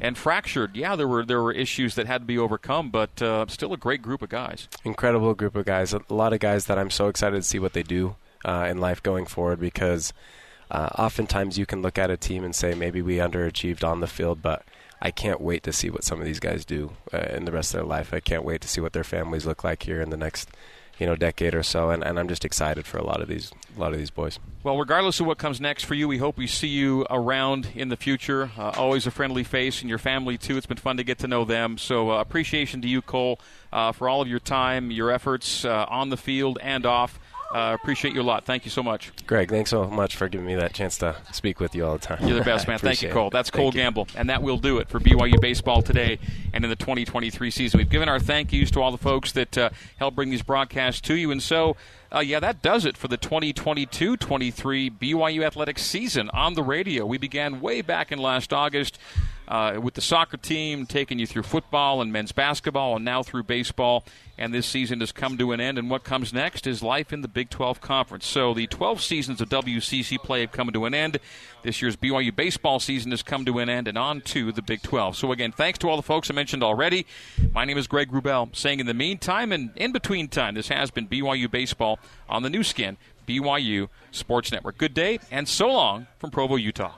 and 0.01 0.17
fractured. 0.17 0.75
Yeah, 0.75 0.95
there 0.95 1.07
were 1.07 1.25
there 1.25 1.41
were 1.41 1.53
issues 1.53 1.95
that 1.95 2.07
had 2.07 2.21
to 2.21 2.25
be 2.25 2.37
overcome, 2.37 2.89
but 2.89 3.21
uh, 3.21 3.45
still 3.47 3.73
a 3.73 3.77
great 3.77 4.01
group 4.01 4.21
of 4.21 4.29
guys. 4.29 4.67
Incredible 4.83 5.33
group 5.33 5.55
of 5.55 5.65
guys. 5.65 5.93
A 5.93 6.01
lot 6.09 6.33
of 6.33 6.39
guys 6.39 6.65
that 6.65 6.77
I'm 6.77 6.89
so 6.91 7.07
excited 7.07 7.37
to 7.37 7.43
see 7.43 7.59
what 7.59 7.73
they 7.73 7.83
do 7.83 8.15
uh, 8.43 8.67
in 8.69 8.77
life 8.79 9.01
going 9.01 9.25
forward 9.25 9.59
because. 9.59 10.13
Uh, 10.71 10.89
oftentimes, 10.97 11.59
you 11.59 11.65
can 11.67 11.83
look 11.83 11.99
at 11.99 12.09
a 12.09 12.17
team 12.17 12.43
and 12.43 12.55
say 12.55 12.73
maybe 12.73 12.99
we 12.99 13.17
underachieved 13.17 13.83
on 13.83 13.99
the 13.99 14.07
field, 14.07 14.41
but 14.41 14.63
I 15.05 15.11
can't 15.11 15.39
wait 15.39 15.61
to 15.65 15.71
see 15.71 15.91
what 15.91 16.03
some 16.03 16.19
of 16.19 16.25
these 16.25 16.39
guys 16.39 16.65
do 16.65 16.93
uh, 17.13 17.27
in 17.29 17.45
the 17.45 17.51
rest 17.51 17.75
of 17.75 17.79
their 17.79 17.87
life. 17.87 18.11
I 18.11 18.19
can't 18.19 18.43
wait 18.43 18.61
to 18.61 18.67
see 18.67 18.81
what 18.81 18.93
their 18.93 19.03
families 19.03 19.45
look 19.45 19.63
like 19.63 19.83
here 19.83 20.01
in 20.01 20.09
the 20.09 20.17
next 20.17 20.49
you 20.97 21.05
know 21.05 21.15
decade 21.15 21.53
or 21.53 21.61
so, 21.61 21.91
and, 21.91 22.03
and 22.03 22.17
I'm 22.17 22.27
just 22.27 22.43
excited 22.43 22.87
for 22.87 22.97
a 22.97 23.05
lot 23.05 23.21
of 23.21 23.27
these 23.27 23.51
a 23.77 23.79
lot 23.79 23.93
of 23.93 23.99
these 23.99 24.09
boys. 24.09 24.39
Well, 24.63 24.79
regardless 24.79 25.19
of 25.19 25.27
what 25.27 25.37
comes 25.37 25.61
next 25.61 25.83
for 25.83 25.93
you, 25.93 26.07
we 26.07 26.17
hope 26.17 26.37
we 26.37 26.47
see 26.47 26.69
you 26.69 27.05
around 27.07 27.67
in 27.75 27.89
the 27.89 27.97
future. 27.97 28.49
Uh, 28.57 28.71
always 28.77 29.05
a 29.05 29.11
friendly 29.11 29.43
face, 29.43 29.81
and 29.81 29.89
your 29.89 29.99
family 29.99 30.39
too. 30.39 30.57
It's 30.57 30.65
been 30.65 30.77
fun 30.77 30.97
to 30.97 31.03
get 31.03 31.19
to 31.19 31.27
know 31.27 31.45
them. 31.45 31.77
So 31.77 32.09
uh, 32.09 32.19
appreciation 32.19 32.81
to 32.81 32.87
you, 32.87 33.03
Cole, 33.03 33.39
uh, 33.71 33.91
for 33.91 34.09
all 34.09 34.23
of 34.23 34.27
your 34.27 34.39
time, 34.39 34.89
your 34.89 35.11
efforts 35.11 35.65
uh, 35.65 35.85
on 35.87 36.09
the 36.09 36.17
field 36.17 36.57
and 36.63 36.83
off. 36.83 37.19
Uh, 37.55 37.73
appreciate 37.73 38.13
you 38.13 38.21
a 38.21 38.21
lot. 38.21 38.43
Thank 38.43 38.65
you 38.65 38.69
so 38.69 38.83
much. 38.83 39.13
Greg, 39.27 39.49
thanks 39.49 39.69
so 39.69 39.85
much 39.85 40.17
for 40.17 40.27
giving 40.27 40.45
me 40.45 40.55
that 40.55 40.73
chance 40.73 40.97
to 40.97 41.15
speak 41.31 41.61
with 41.61 41.73
you 41.73 41.85
all 41.85 41.93
the 41.93 41.99
time. 41.99 42.27
You're 42.27 42.37
the 42.37 42.43
best, 42.43 42.67
man. 42.67 42.79
Thank 42.79 43.01
you, 43.01 43.07
Cole. 43.07 43.29
That's 43.29 43.49
Thank 43.49 43.61
Cole 43.61 43.65
you. 43.67 43.79
Gamble. 43.79 44.09
And 44.13 44.29
that 44.29 44.43
will 44.43 44.57
do 44.57 44.79
it 44.79 44.89
for 44.89 44.99
BYU 44.99 45.39
Baseball 45.39 45.81
today 45.81 46.19
and 46.51 46.65
in 46.65 46.69
the 46.69 46.75
2023 46.75 47.49
season. 47.49 47.77
We've 47.77 47.89
given 47.89 48.09
our 48.09 48.19
thank 48.19 48.51
yous 48.51 48.71
to 48.71 48.81
all 48.81 48.91
the 48.91 48.97
folks 48.97 49.31
that 49.31 49.57
uh, 49.57 49.69
help 49.95 50.15
bring 50.15 50.31
these 50.31 50.41
broadcasts 50.41 50.99
to 50.99 51.15
you. 51.15 51.31
And 51.31 51.41
so, 51.41 51.77
uh, 52.13 52.19
yeah, 52.19 52.41
that 52.41 52.61
does 52.61 52.83
it 52.83 52.97
for 52.97 53.07
the 53.07 53.15
2022 53.15 54.17
23 54.17 54.89
BYU 54.89 55.45
Athletics 55.45 55.81
season 55.81 56.29
on 56.31 56.55
the 56.55 56.63
radio. 56.63 57.05
We 57.05 57.17
began 57.17 57.61
way 57.61 57.81
back 57.81 58.11
in 58.11 58.19
last 58.19 58.51
August. 58.51 58.99
Uh, 59.47 59.79
with 59.79 59.93
the 59.93 60.01
soccer 60.01 60.37
team 60.37 60.87
taking 60.87 61.19
you 61.19 61.27
through 61.27 61.43
football 61.43 62.01
and 62.01 62.11
men's 62.11 62.31
basketball 62.31 62.95
and 62.95 63.05
now 63.05 63.21
through 63.21 63.43
baseball. 63.43 64.03
And 64.37 64.53
this 64.53 64.65
season 64.65 64.99
has 64.99 65.11
come 65.11 65.37
to 65.37 65.51
an 65.51 65.61
end. 65.61 65.77
And 65.77 65.89
what 65.89 66.03
comes 66.03 66.33
next 66.33 66.65
is 66.67 66.81
life 66.81 67.13
in 67.13 67.21
the 67.21 67.27
Big 67.27 67.49
12 67.49 67.79
Conference. 67.79 68.25
So 68.25 68.53
the 68.53 68.67
12 68.67 69.01
seasons 69.01 69.41
of 69.41 69.49
WCC 69.49 70.17
play 70.17 70.41
have 70.41 70.51
come 70.51 70.71
to 70.71 70.85
an 70.85 70.93
end. 70.93 71.19
This 71.61 71.81
year's 71.81 71.95
BYU 71.95 72.35
baseball 72.35 72.79
season 72.79 73.11
has 73.11 73.23
come 73.23 73.45
to 73.45 73.59
an 73.59 73.69
end 73.69 73.87
and 73.87 73.97
on 73.97 74.21
to 74.21 74.51
the 74.51 74.61
Big 74.61 74.81
12. 74.81 75.15
So 75.15 75.31
again, 75.31 75.51
thanks 75.51 75.79
to 75.79 75.89
all 75.89 75.95
the 75.95 76.03
folks 76.03 76.29
I 76.29 76.33
mentioned 76.33 76.63
already. 76.63 77.05
My 77.53 77.65
name 77.65 77.77
is 77.77 77.87
Greg 77.87 78.11
Wrubell, 78.11 78.55
saying 78.55 78.79
in 78.79 78.87
the 78.87 78.93
meantime 78.93 79.51
and 79.51 79.71
in 79.75 79.91
between 79.91 80.27
time, 80.27 80.55
this 80.55 80.67
has 80.69 80.91
been 80.91 81.07
BYU 81.07 81.49
baseball 81.49 81.99
on 82.27 82.43
the 82.43 82.49
Nu 82.49 82.63
Skin, 82.63 82.97
BYU 83.27 83.89
Sports 84.11 84.51
Network. 84.51 84.77
Good 84.77 84.93
day 84.93 85.19
and 85.31 85.47
so 85.47 85.67
long 85.67 86.07
from 86.19 86.31
Provo, 86.31 86.55
Utah. 86.55 86.95